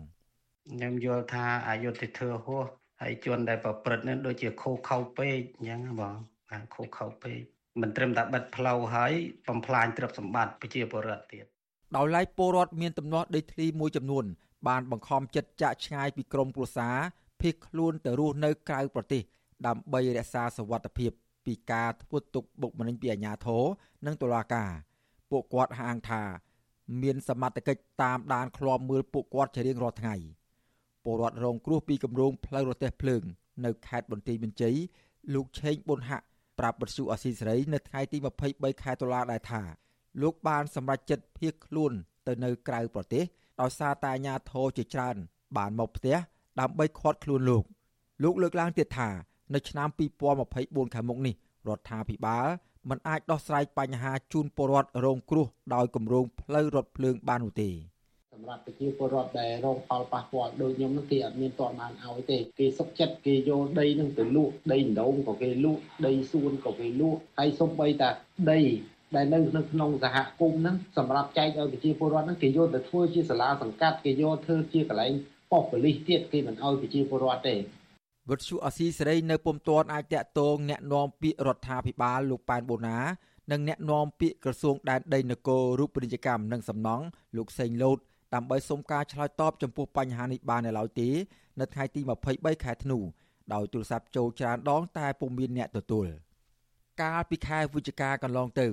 [0.70, 2.66] ខ្ញុំយល់ថាអយុធធម៌ហួស
[3.01, 6.16] ហើយជនដែលប្រព្រឹត្តនឹងដូចជាខូខៅពេកអញ្ចឹងបង
[6.49, 7.38] បានខូខៅពេក
[7.82, 9.11] មិនត្រឹមតែបិទផ្លូវហើយ
[9.47, 11.45] បំផ្លាញទ្រព្យសម្បត្តិប្រជាពលរដ្ឋទៀត
[11.95, 14.26] ដោយឡែកពលរដ្ឋមានទំនាស់ដីធ្លីមួយចំនួន
[14.68, 16.97] បានបង្ខំចិត្តចាក់ឆ្ងាយពីក្រមគ្រួសារ
[17.41, 19.22] ភៀសខ្លួនទៅរស់នៅក្រៅប្រទេស
[19.68, 21.11] ដើម្បីរក្សាសវត្ថិភាព
[21.46, 23.64] ពីការធ្វើទុកបុកម្នេញពីអាជ្ញាធរ
[24.06, 24.72] និងតុលាការ
[25.32, 26.24] ពួកគាត់ហាងថា
[27.02, 30.16] មានសមត្ថកិច្ចតាមដានឃ្លាំមើលពួកគាត់ជារៀងរាល់ថ្ងៃ
[31.04, 33.24] ពលរដ្ឋរងគ្រោះពីគម្រោងផ្លូវរទេះភ្លើង
[33.66, 34.76] នៅខេត្តបន្ទាយមានជ័យ
[35.34, 36.26] លោកឆេងប៊ុនហាក់
[36.60, 38.18] ប្រាប់បទសុអសីសេរីនៅថ្ងៃទី
[38.50, 39.62] 23ខែតុលាដែរថា
[40.22, 41.91] លោកបានសម្រេចចិត្តភៀសខ្លួន
[42.28, 43.24] ទៅនៅក្រៅប្រទេស
[43.62, 45.16] ដោយសារតែអាជ្ញាធរជាច្រើន
[45.58, 46.18] បានមកផ្ទះ
[46.60, 47.64] ដើម្បីឃាត់ខ្លួនលោក
[48.24, 49.10] លោកលើកឡើងទៀតថា
[49.54, 49.88] នៅឆ្នាំ
[50.41, 51.36] 2024ខាងមុខនេះ
[51.68, 52.47] រដ្ឋាភិបាល
[52.89, 57.70] មិនអាចដោះស្រាយបញ្ហាជូនពលរដ្ឋរងគ្រោះដោយគម្រោងផ្លូវរថភ្លើងបាននោះទេ
[58.34, 68.10] សម្រាប់ប្រជាពលរដ្ឋដែលរងផលប៉ះពាល់ដូចខ្ញុំនឹងគេអត់មានតបបានឲ្យទេគេសុកចិត្តគេយកដីនឹងទៅលក់ដីដងក៏គេលក់ដីសួនក៏គេលក់ហើយសូម្បីតែ
[68.51, 68.62] ដី
[69.16, 75.14] ដែលនៅនៅក្នុងសហគមន៍ហ្នឹងសម្រាប់ចែកឲ្យប្រជាពលរដ្ឋហ្នឹងគេយកទៅធ្វើជាសាលាសង្កាត់គេយកធ្វើជាកន្លែង
[75.51, 77.56] ប៉ុស្តិ៍ប៉ូលីសទៀតគេមិនឲ្យប្រជាពលរដ្ឋទេ
[78.30, 82.99] វិទ្យុអស៊ីសេរីនៅពុំទាន់អាចតាក់ទងแนะនាំពាក្យរដ្ឋាភិបាលលោកប៉ែនបូណា
[83.51, 87.05] និងแนะនាំពាក្យក្រសួងដែនដីនគររូបនីយកម្មនិងសំណង់
[87.36, 87.99] លោកសេងលូត
[88.34, 91.09] ដើម្បីសុំការឆ្លើយតបចំពោះបញ្ហានេះបាននៅឡើយទេ
[91.61, 92.01] នៅថ្ងៃទី
[92.32, 92.99] 23ខែធ្នូ
[93.55, 96.09] ដោយទូរស័ព្ទចូលច្រើនដងតែពុំមានអ្នកទទួល
[97.03, 98.66] កាលពីខែវិច្ឆិកាកន្លងទៅ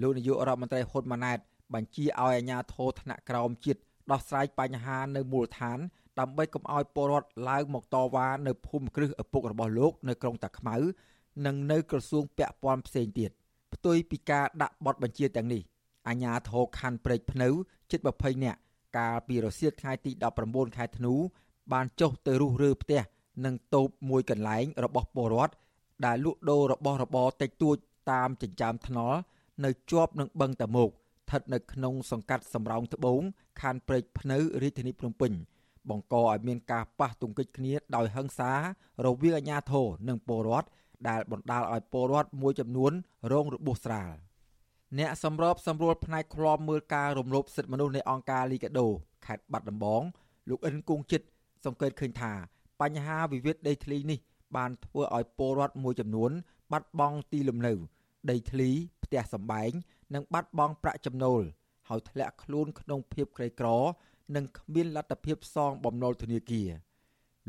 [0.00, 1.38] លោកនាយករដ្ឋមន្ត្រីហ៊ុនម៉ាណែត
[1.74, 5.78] បញ្ជាឲ្យអាជ្ញាធរថ្នាក់ក្រោមជាតិដោះស្រាយបញ្ហានៅមូលដ្ឋាន
[6.19, 10.75] ដើម្បីកុំឲ្យពលរដ្ឋឡើងមកតវ៉ានៅភូមិគ្រឹះឪពុករបស់លោកនៅក្រុងតាខ្មៅ
[11.45, 13.31] និងនៅក្រសួងពាក់ព័ន្ធផ្សេងទៀត
[13.73, 15.61] ផ្ទុយពីការដាក់បទបញ្ជាទាំងនេះ
[16.07, 17.49] អាជ្ញាធរខណ្ឌព្រែកភ្នៅ
[17.91, 18.59] ជិត20នាក់
[18.97, 20.11] កាលពីរសៀលថ្ងៃទី
[20.45, 21.13] 19ខែធ្នូ
[21.73, 23.01] បានចុះទៅរុះរើផ្ទះ
[23.45, 25.53] និងតូបមួយកន្លែងរបស់ពលរដ្ឋ
[26.05, 27.75] ដែលលក់ដូររបស់របរតិចតួច
[28.11, 29.19] តាមចិញ្ចើមថ្នល់
[29.65, 33.21] នៅជាប់នឹងបឹងតាមុកស្ថិតនៅក្នុងសង្កាត់សំរោងត្បូង
[33.61, 35.31] ខណ្ឌព្រែកភ្នៅរាជធានីភ្នំពេញ
[35.89, 38.51] បង្កឲ្យមានការប៉ះទង្គិចគ្នាដោយហិង្សា
[39.05, 40.67] រវាងអាជ្ញាធរនិងពលរដ្ឋ
[41.09, 42.91] ដែលបណ្ដាលឲ្យពលរដ្ឋមួយចំនួន
[43.31, 44.13] រងរបួសស្រាល
[44.99, 48.87] អ្នកសម្របសម្រួលផ្នែកឃ្លាំមើលការរំលោភសិទ្ធិមនុស្សនៃអង្គការលីកាដូ
[49.25, 50.01] ខេត្តបាត់ដំបង
[50.49, 51.27] លោកអិនគង់ចិត្ត
[51.65, 52.33] សង្កេតឃើញថា
[52.81, 54.19] បញ្ហាវិវាទដីធ្លីនេះ
[54.55, 56.31] បានធ្វើឲ្យពលរដ្ឋមួយចំនួន
[56.71, 57.73] បាត់បង់ទីលំនៅ
[58.31, 58.69] ដីធ្លី
[59.03, 59.71] ផ្ទះសម្បែង
[60.13, 61.41] និងបាត់បង់ប្រាក់ចំណូល
[61.89, 63.67] ហើយធ្លាក់ខ្លួនក្នុងភាពក្រីក្រ
[64.35, 66.69] និងគ្មានលទ្ធភាពសងបំណុលធនាគារ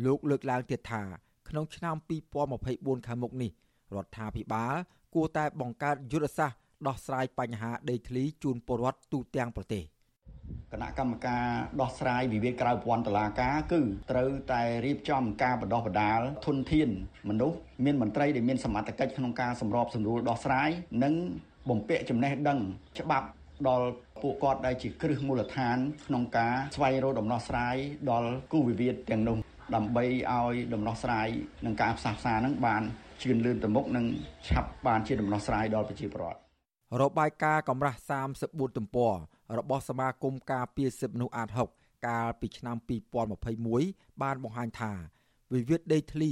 [0.05, 1.03] លោកលើកឡើងទៀតថា
[1.49, 1.95] ក្នុងឆ្នាំ
[2.51, 3.51] 2024ខាងមុខនេះ
[3.95, 4.75] រដ្ឋាភិបាល
[5.15, 9.85] គួរតែបង្កើតយុទ្ធសាស្ត្រដោះស្រាយបញ្ហាដីធ្លីជូនពលរដ្ឋទូទាំងប្រទេស
[10.73, 11.45] គណៈកម្មការ
[11.81, 16.89] ដោះស្រាយវិវាទក្រៅប្រព័ន្ធតុលាការគឺត្រូវតែរៀបចំការបណ្ដោះបណ្ដាលធនធាន
[17.29, 20.71] មនុស្សមានមន្ត្រីដែលមានសមត្ថកិច្ចក្នុងការសម្របសម្រួលដោះស្រាយ
[21.05, 21.15] និង
[21.69, 22.59] បំពាក់ចំណេះដឹង
[22.99, 23.27] ច្បាប់
[23.69, 23.87] ដល់
[24.23, 27.77] ពួកគាត់ដែលជាគ្រឹះមូលដ្ឋាន ក្នុងការស្វែងរកដំណោះស្រាយ
[28.11, 29.39] ដល់គូវិវាទទាំងនោះ
[29.75, 31.29] ដើម្បីឲ្យដំណោះស្រាយ
[31.65, 32.83] នឹងការផ្សះផ្សានឹងបាន
[33.23, 34.07] ជឿនលឿនទៅមុខនិង
[34.49, 36.41] ឆាប់បានជាដំណោះស្រាយដល់ប្រជាពលរដ្ឋ
[37.03, 37.99] របាយការណ៍កម្រាស់
[38.39, 39.15] 34ទំព័រ
[39.59, 41.49] របស់សមាគមការពារសិទ្ធិមនុស្សអាត
[41.79, 42.77] 6កាលពីឆ្នាំ
[43.49, 44.93] 2021បានបង្ហាញថា
[45.55, 46.31] វិវាទដីធ្លី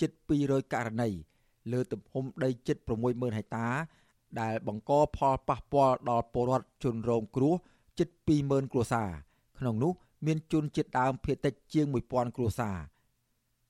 [0.00, 0.10] ជិត
[0.42, 1.10] 200ករណី
[1.72, 2.76] លើទំហំដីជិត
[3.06, 3.68] 60000ហិកតា
[4.40, 7.54] ដែលបង្កផលប៉ះពាល់ដល់ពលរដ្ឋជនរងគ្រោះ
[7.98, 8.08] ជិត
[8.40, 9.10] 20000គ្រួសារ
[9.58, 9.92] ក្នុងនោះ
[10.26, 12.76] មានជនជាតិដើមភាគតិចជាង1000គ្រួសារ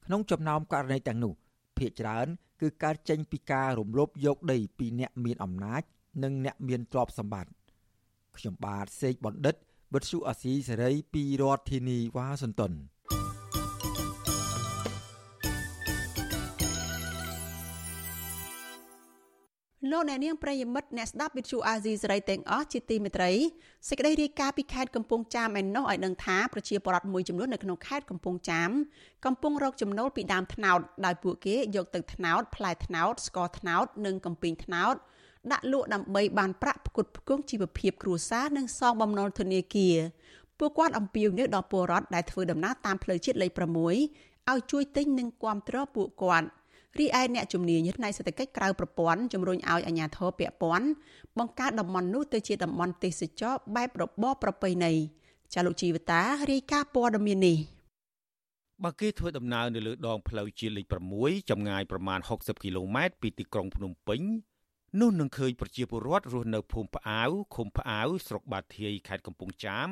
[0.04, 1.32] ក្នុងចំណោមករណីទាំងនោះ
[1.78, 2.26] ភាគច្រើន
[2.60, 5.82] គឺការចេញពីការរំលោភយកដីពីអ្នកមានអំណាច
[6.22, 7.52] និងអ្នកមានទ្រព្យសម្បត្តិ
[8.36, 9.54] ខ្ញុំបាទសេកបណ្ឌិត
[9.94, 12.72] វិទ្យុអាស៊ីសេរីពីរដ្ឋធានីវ៉ាស៊ីនតោន
[19.90, 23.32] លោកអ្នកនាងប្រិយមិត្តអ្នកស្ដាប់វិទ្យុអាស៊ីសេរីទាំងអស់ជាទីមេត្រី
[23.88, 28.70] សេចក្តីរាយការណ៍ពីខេត្តកំពង់ចាមឯណោះឲ្យដឹងថាប្រជាពលរដ្ឋមួយចំនួននៅក្នុងខេត្តកំពង់ចាម
[29.24, 34.94] កំពុងរកចំណូលពីដើមត្នោតដោយពួកគេយកទឹកត្នោតផ្លែត្នោតស្ករត្នោតនិងកំពីងត្នោត
[35.52, 39.96] ដាក់លក់ដើម្បីបានប្រាក់ផ្គត់ផ្គង់ជីវភាពគ្រួសារនិងសងបំណុលធនាគារ
[40.58, 46.48] ពួកគាត់អំពាវនាវដល់ពលរដ្ឋដែលធ្វើដំណើរតាមផ្លូវជាតិលេខ6ឲ្យជួយទិញនិងគាំទ្រពួកគាត់
[46.98, 50.86] រីឯអ្នកជំនាញផ្នែកសេដ្ឋកិច្ចក្រៅប្រព័ន្ធជំរុញឲ្យអាជ្ញាធរពាក់ព័ន្ធ
[51.38, 54.92] បង្កើតតំបន់នោះទៅជាតំបន់ទេសចរបែបរបបប្រពៃណី
[55.54, 56.20] ចាលោកជីវតា
[56.50, 57.58] រាយការណ៍ព័ត៌មាននេះ
[58.84, 60.86] បើគេធ្វើដំណើរនៅលើដងផ្លូវជាតិលេខ
[61.18, 64.20] 6ចម្ងាយប្រមាណ60គីឡូម៉ែត្រពីទីក្រុងភ្នំពេញ
[65.00, 69.88] នោះនឹងឃើញប្រជាពលរដ្ឋរស់នៅភូមិផ្អាវឃុំផ្អាវស្រុកបាធាយខេត្តកំពង់ចាម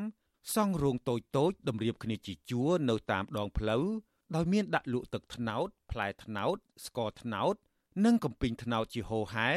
[0.55, 3.84] សង់រោងតូចតូចតម្រៀបគ្នាជាជួរនៅតាមដងផ្លូវ
[4.34, 6.56] ដោយមានដាក់លក់ទឹកត្នោតផ្លែត្នោត
[6.86, 7.54] ស្ករត្នោត
[8.04, 9.50] និងកំពីងត្នោតជាហូហែ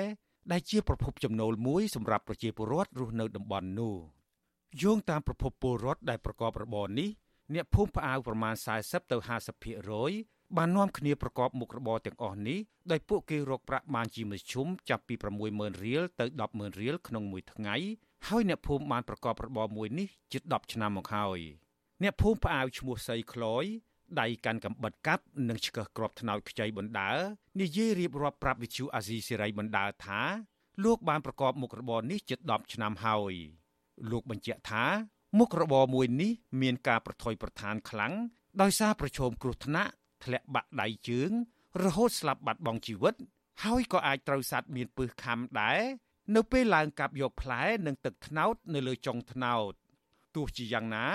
[0.51, 3.95] ដែលជាប្រភពចំណូលមួយសម្រាប់ប្រជាពលរដ្ឋរស់នៅតំបន់នោះ
[4.81, 7.09] យោងតាមប្រភពពលរដ្ឋដែលប្រកបរបរនេះ
[7.53, 9.17] អ្នកភូមិផ្អាវប្រមាណ40ទៅ
[9.87, 12.59] 50%បាននាំគ្នាប្រកបមុខរបរទាំងអស់នេះ
[12.91, 15.15] ដោយពួកគេរកប្រាក់បានជាមធ្យមចាប់ពី
[15.49, 17.75] 60000រៀលទៅ100,000រៀលក្នុងមួយថ្ងៃ
[18.27, 21.39] ហើយអ្នកភូមិបានប្រកបរបរមួយនេះជិត10ឆ្នាំមកហើយ
[22.03, 23.65] អ្នកភូមិផ្អាវឈ្មោះសីក្លយ
[24.21, 27.11] ដៃកាន់កំបិតកាប់និងឆ្កឹះក្របថ្នោតខ្ចីបណ្ដើ
[27.61, 30.21] និយាយរៀបរាប់ប្រាប់វិទ្យុអាស៊ីសេរីបណ្ដើថា
[30.83, 33.33] លោកបានប្រកបមុខរបរនេះជិត10ឆ្នាំហើយ
[34.11, 34.85] លោកបញ្ជាក់ថា
[35.39, 36.31] មុខរបរមួយនេះ
[36.61, 38.13] មានការប្រថុយប្រឋានខ្លាំង
[38.61, 39.91] ដោយសារប្រឈមគ្រោះថ្នាក់
[40.23, 41.31] ធ្លាក់បាក់ដៃជើង
[41.83, 43.15] រហូតស្លាប់បាត់បង់ជីវិត
[43.63, 45.81] ហើយក៏អាចត្រូវសត្វមានពឹសខំដែរ
[46.35, 49.71] នៅពេលឡើងកាប់យកផ្លែនិងទឹកត្នោតនៅលើចុងត្នោត
[50.35, 51.07] ទោះជាយ៉ាងណា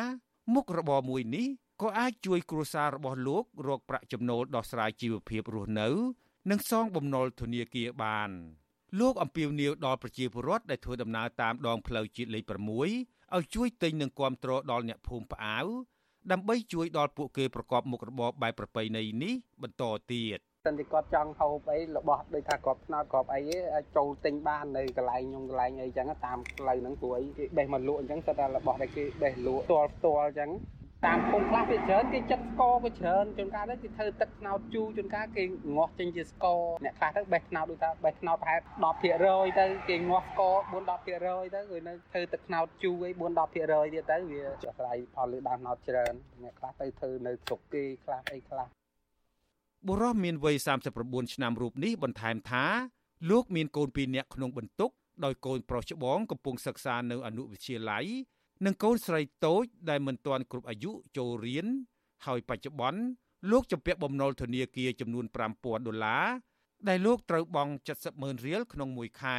[0.54, 1.46] មុខរបរមួយនេះ
[1.82, 5.88] ក៏អាចជួយគ្រួសាររបស់លោករកប្រាក់ចំណូលដោះស្រាយជីវភាពរស់នៅ
[6.50, 8.30] និងសងបំណុលធនាគារបាន
[9.00, 15.66] លោកអំពាវនាវដល់ប្រជាពលរដ្ឋដែលធ្វើដំណើរតាមដងផ្លូវជាតិលេខ6ឲ្យជួយទិញនិងគាំទ្រដល់អ្នកភូមិផ្អាវ
[16.32, 23.40] ដើម្បីជួយដល់ពួកគេប្រកបមុខរបរបែបប្រពៃណីនេះបន្តទៀតសិនជាគាត់ចង់ហូបអីរបស់ដូចថាក្របថ្នោតក្របអី
[23.74, 30.50] អាចចូលទិញបាននៅកន្លែងខ្ញុំកន្លែងអីចឹងតាមផ្លូវហ្នឹងព្រោះអីគេបេះមកលក់អញ្ចឹងគាត់ថារបស់ដែលគេបេះលក់ផ្ទាល់ផ្ទាល់អញ្ចឹង
[31.06, 35.44] តាមភូមិខ្លះវាច្រើនគេចិត្តស្ករក៏ច្រើនជួនកាលទៅគេធ្វើទឹកថ្នោតជូរជួនកាលគេ
[35.76, 38.60] ងាស់ចេញជាស្ករអ្នកខ្លះទៅបេះថ្នោតដូចថាបេះថ្នោតប្រហែល
[39.04, 48.66] 10%ទៅគេងាស់ស្ករ4 10%ទៅគឺនៅធ្វើទឹកថ្នោតជូរអី4 10%ទៀតទៅវាចស្រ័យផលលើដើមថ្នោតច្រើនអ្នកខ្លះទៅធ្វើនៅស្រុកគេខ្លះអីខ្លះ
[49.86, 50.56] បុរសមានវ័យ
[50.96, 52.64] 39ឆ្នាំរូបនេះបន្ថែមថា
[53.30, 54.90] លោកមានកូនពីរនាក់ក្នុងបន្ទុក
[55.24, 58.06] ដោយកូនប្រុសច្បងកំពុងសិក្សានៅអនុវិទ្យាល័យ
[58.64, 61.66] និងកូនស្រីតូចដែលមិនទាន់គ្រប់អាយុចូលរៀន
[62.26, 63.00] ហើយបច្ចុប្បន្ន
[63.50, 65.24] លោកជំពាក់បំណុលធនាគារចំនួន
[65.56, 66.26] 5000ដុល្លារ
[66.88, 69.38] ដែលលោកត្រូវបង់70ម៉ឺនរៀលក្នុងមួយខែ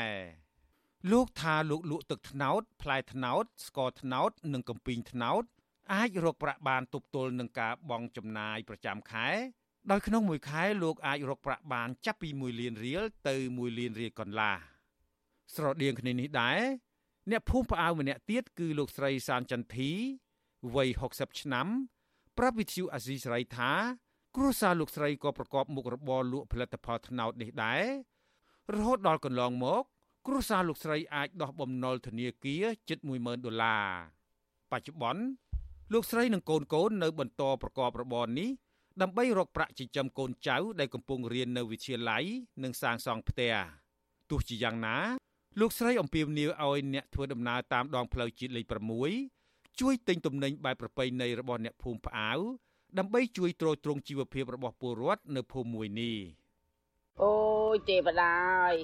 [1.12, 5.44] លោកថាលោកលក់ទឹកត្នោតផ្លែត្នោតស្ករត្នោត និងកំពីងត្នោត
[5.94, 9.28] អាចរកប្រាក់បានទប់ទល់នឹងការបង់ចំណាយប្រចាំខែ
[9.92, 14.58] ដោយក្នុងមួយខែលោកអាចរកប្រាក់បានចាប់ពី1លានរៀលទៅ1លានរៀលកន្លះ
[15.56, 16.60] ស្រដៀងគ្នានេះដែរ
[17.32, 19.92] អ្នកភូមិផ្អៅម្នាក់ទៀតគឺលោកស្រីសានចន្ទធី
[20.76, 21.68] វ័យ60ឆ្នាំ
[22.38, 23.72] ប្រាប់វិទ្យុអាស៊ីសេរីថា
[24.36, 27.84] គ្រួសារលោកស្រីក៏ប្រកបមុខរបរលក់ផលិតផលថ្នោតនេះដែរ
[28.76, 29.84] រហូតដល់កន្លងមក
[30.28, 33.86] គ្រួសារលោកស្រីអាចដោះបំណុលធនាគារជិត10000ដុល្លារ
[34.72, 35.24] បច្ចុប្បន្ន
[35.94, 38.50] លោកស្រីនិងកូនកូននៅបន្តប្រកបរបរនេះ
[39.02, 42.24] ដើម្បីរកប្រាក់ចិញ្ចឹមកូនចៅដែលកំពុងរៀននៅវិទ្យាល័យ
[42.64, 43.54] និងសាងសង់ផ្ទះ
[44.30, 44.98] ទោះជាយ៉ាងណា
[45.60, 48.66] លោកស្រីអំពាវនាវឲ្យអ្នកធ្វើដំណើរតាមដងផ្លូវជាតិលេខ
[49.22, 52.40] 6ជួយទិញទំនិញបែបប្រពៃណីរបស់អ្នកភូមិផ្អាវ
[52.98, 56.18] ដើម្បីជួយទ្រទ្រង់ជីវភាពរបស់ពលរដ្ឋនៅភូមិមួយនេះ
[57.24, 57.36] អូ
[57.74, 58.76] យទេវតាអើយ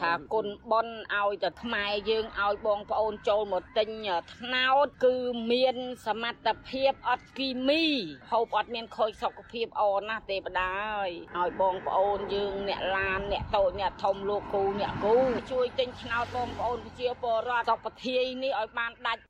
[0.00, 3.88] ថាគុណប៉ុនឲ្យតែខ្មែរយើងឲ្យបងប្អូនចូលមកទិញ
[4.34, 5.14] ថ្នោតគឺ
[5.52, 5.76] មាន
[6.06, 7.84] សមត្ថភាពអត់គីមី
[8.32, 15.18] ហូបអត់មានខូចសុខភាពអណាស់ទេវតាអើយឲ្យបងប្អូនយើងអ្នកឡានអ្នកតូចអ្នកធំលោកគ្រូអ្នកគ្រូ
[15.52, 19.20] ជួយទិញថ្នោតបងប្អូនប្រជាពលរដ្ឋសុខធាយនេះឲ្យបានដាច់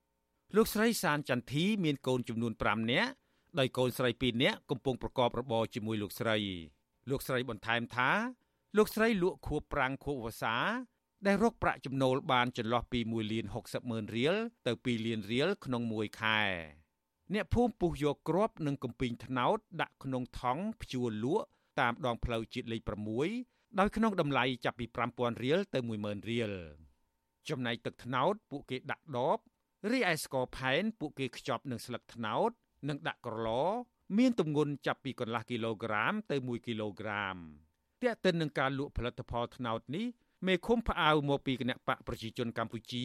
[0.56, 3.11] លោកស្រីសានចន្ទធីមានកូនចំនួន5នាក់
[3.58, 6.38] ដោយកូនស្រី2នាក់កំពុងប្រកបរបរជាមួយលោកស្រី
[7.11, 8.11] លោកស្រីបន្ថែមថា
[8.77, 10.57] លោកស្រីលក់ខួបប្រាំងខួបវស្សា
[11.27, 14.35] ដែលរកប្រាក់ចំណូលបានចន្លោះពី1លាន60ម៉ឺនរៀល
[14.66, 16.41] ទៅ2លានរៀលក្នុងមួយខែ
[17.35, 21.47] អ្នកភូមិពុះយកគ្រាប់និងកំពីងថ្នោតដាក់ក្នុងថង់ព្យួរលក់
[21.81, 22.83] តាមដងផ្លូវជាតិលេខ
[23.31, 26.53] 6ដោយក្នុងតម្លៃចាប់ពី5000រៀលទៅ10000រៀល
[27.49, 29.39] ចំណែកទឹកថ្នោតពួកគេដាក់ដប
[29.91, 32.51] រីឯស្ករផែនពួកគេខ្ចប់នឹងស្លឹកថ្នោត
[32.89, 33.66] និងដាក់ក្រឡ
[34.18, 37.39] មានទម្ងន់ចាប់ពីកន្លះគីឡូក្រាមទៅ1គីឡូក្រាម
[38.03, 40.07] ទាក់ទិននឹងការលក់ផលិតផលត្នោតនេះ
[40.46, 43.05] មេឃុំផ្អៅមកពីគណៈបកប្រជាជនកម្ពុជា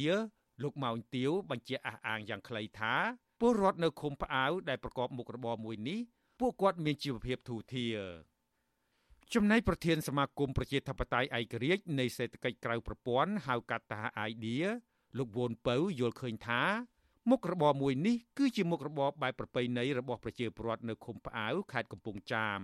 [0.64, 2.94] លោកម៉ោងទាវបញ្ជាក់អះអាងយ៉ាងខ្លីថា
[3.40, 6.00] ពលរដ្ឋនៅឃុំផ្អៅដែលប្រកបមុខរបរមួយនេះ
[6.40, 7.98] ពួកគាត់មានជីវភាពធូរធារ
[9.34, 14.66] ចំណែកប្រធានសមាគមប្រជាធិបតេយ្យឯករាជ្យនៃសេដ្ឋកិច្ចក្រៅប្រព័ន្ធហៅកាត់ថា idea
[15.18, 16.62] លោកវ៉ុនពៅយល់ឃើញថា
[17.30, 22.62] មុខរបរមួយនេះគឺជាមុខរបរបែបប្រពៃណីរបស់ប្រជាពលរដ្ឋនៅឃុំផ្អៅខេត្តកំពង់ចាម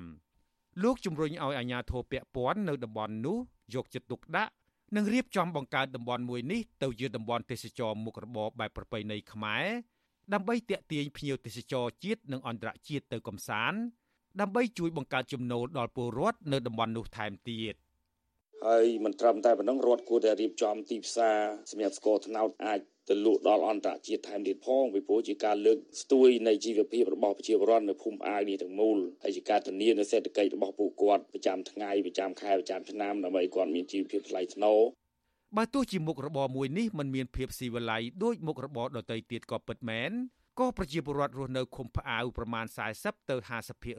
[0.84, 3.38] លោកជំរុញឲ្យអាជ្ញាធរពាក់ព័ន្ធនៅតំបន់នោះ
[3.74, 4.52] យកចិត្តទុកដាក់
[4.96, 9.66] និងរៀបចំបង្កើតតំបន់មួយនេះទៅជាតំបន់ទេសចរមុខរបរបែបប្រពៃណីខ្មែរ
[10.34, 13.80] ដើម្បីទាក់ទាញភ្ញៀវទេសចរជាតិនិងអន្តរជាតិទៅកំសាន្ត
[14.40, 17.76] ដើម្បីជួយបង្កើតចំណូលដល់ពលរដ្ឋនៅតំបន់នោះថែមទៀត
[18.68, 21.38] ហើយមិនត្រឹមតែប៉ុណ្ណឹងរដ្ឋគួរតែរៀបចំទីផ្សារ
[21.70, 34.80] សម្រាប់ស្ករត្នោតអាចទៅលក់ដល់អន្តរជាតិថែមទៀតផងពីព្រោះជាការលើកស្ទួយនៃជីវភាពរបស់ប្រជាពលរដ្ឋនៅភូមិអាវនេះទាំងមូលហើយជាការធានានូវសេដ្ឋកិច្ចរបស់ពួកគាត់ប្រចាំថ្ងៃប្រចាំខែប្រចាំឆ្នាំដើម្បីគាត់មានជីវភាពថ្លៃថ្នូរ
[35.58, 40.12] បើទោះជាមុខរបរមួយនេះมันមានភាពស៊ីវិល័យដូចមុខរបរដទៃទៀតក៏ពិតមែន
[40.60, 42.66] ក៏ប្រជាពលរដ្ឋរស់នៅឃុំផ្អាវប្រមាណ
[42.98, 43.36] 40ទៅ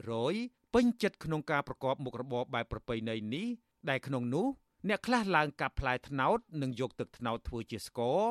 [0.05, 3.47] 50%ពេញចិត្តក្នុងការប្រកបមុខរបរបែបប្រពៃណីនេះ
[3.89, 4.47] ដែលក្នុងនោះ
[4.89, 8.21] អ្នកខ្លះឡើងកាប់ផ្លែត្នោតនិងយកទឹកត្នោតធ្វើជាស្ករ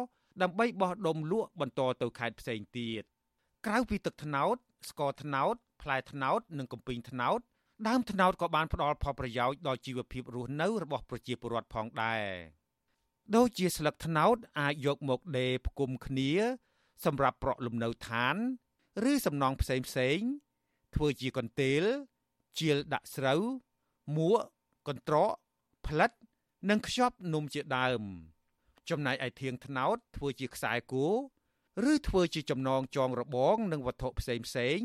[0.43, 3.03] ដើម្បីបោះដុំលក់បន្តទៅខេត្តផ្សេងទៀត
[3.67, 4.57] ក្រៅពីទឹកត្នោត
[4.91, 7.41] ស្ករត្នោតផ្លែត្នោតនិងកំពីងត្នោត
[7.89, 12.25] ដើមត្នោតក៏បានផ្ដល់ផលប្រយោជន៍ដល់ជីវភាពរស់នៅរបស់ប្រជាពលរដ្ឋផងដែរ
[13.37, 16.31] ដូចជាស្លឹកត្នោតអាចយកមកដេរផ្គុំគ្នា
[17.05, 18.37] សម្រាប់ប្រក់លំនៅឋាន
[19.11, 20.19] ឬសំណង់ផ្សេងផ្សេង
[20.95, 21.83] ធ្វើជាកន្ទេល
[22.59, 23.43] ជាលដាក់ស្រូវ
[24.17, 24.41] មួក
[24.89, 25.33] កន្ត្រក
[25.93, 26.13] ផ្លិត
[26.71, 28.03] និងខ្ចប់នំជាដើម
[28.91, 31.07] ចំណែកឯធៀងថ្នោតធ្វើជាខ្សែគោ
[31.93, 34.79] ឬធ្វើជាចំណងចងរបងនិងវត្ថុផ្សេងផ្សេង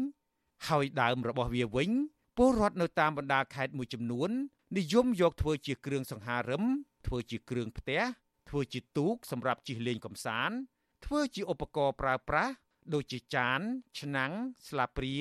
[0.68, 1.90] ហើយដើមរបស់វាវិញ
[2.38, 4.30] ពលរដ្ឋនៅតាមបណ្ដាខេត្តមួយចំនួន
[4.78, 6.64] និយមយកធ្វើជាគ្រឿងសង្ហារឹម
[7.08, 8.02] ធ្វើជាគ្រឿងផ្ទះ
[8.50, 10.58] ធ្វើជាទូកសម្រាប់ជិះលេងកម្សាន្ត
[11.06, 12.54] ធ្វើជាឧបករណ៍ប្រើប្រាស់
[12.94, 13.60] ដូចជាចាន
[14.00, 14.32] ឆ្នាំង
[14.68, 15.18] ស្លាបព្រា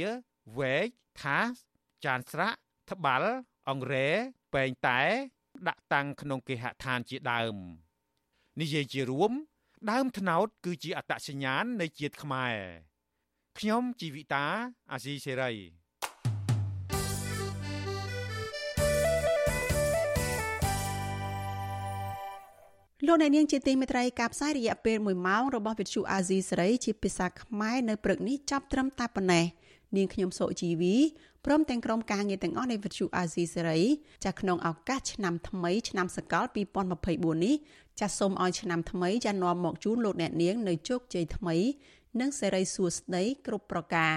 [0.58, 0.88] វែក
[1.22, 1.54] ថាស
[2.04, 2.58] ចានស្រាក់
[2.90, 3.32] ត្បាល់
[3.68, 4.08] អង្រែ
[4.54, 5.02] ពែងតែ
[5.68, 7.56] ដាក់តាំងក្នុងគេហដ្ឋានជាដើម។
[8.60, 9.32] និយាយជារួម
[9.90, 12.56] ដើមថ្នោត គឺជាអត្តសញ្ញាណនៃជាតិខ្មែរ
[13.58, 14.46] ខ្ញុំជីវិតា
[14.92, 15.52] អាស៊ីសេរី
[23.06, 29.44] លោកអ្នកនាងជាទីមេត្រីការផ្សាយរយៈពេល1ម៉ោងរបស់វិទ្យុអាស៊ីសេរីជាភាសាខ្មែរនៅព្រឹកនេះចាប់ត្រឹមតែប៉ុណ្ណេះ
[29.96, 30.94] នាងខ្ញុំសុជីវី
[31.46, 33.80] ព្រមទាំងក្រុមការងារទាំងអស់នៃវិទ្យុអាស៊ីសេរី
[34.24, 36.44] ចាស់ក្នុងឱកាសឆ្នាំថ្មីឆ្នាំសកល
[36.94, 37.54] 2024នេះ
[38.00, 41.56] ចាសសូមឲ្យឆ្នាំថ្មីចានាំមកជូនលោកអ្នកនាងនៅជោគជ័យថ្មី
[42.20, 44.14] និងសេរីសួស្តីគ្រប់ប្រការ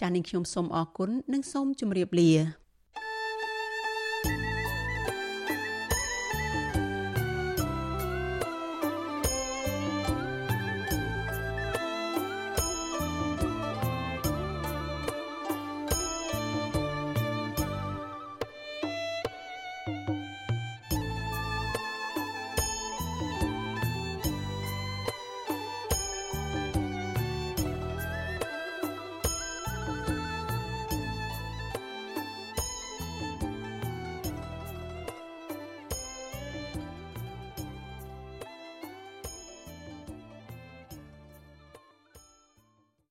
[0.00, 2.65] ចាស់នាងខ្ញុំសូមអរគុណនិងសូមជម្រាបលា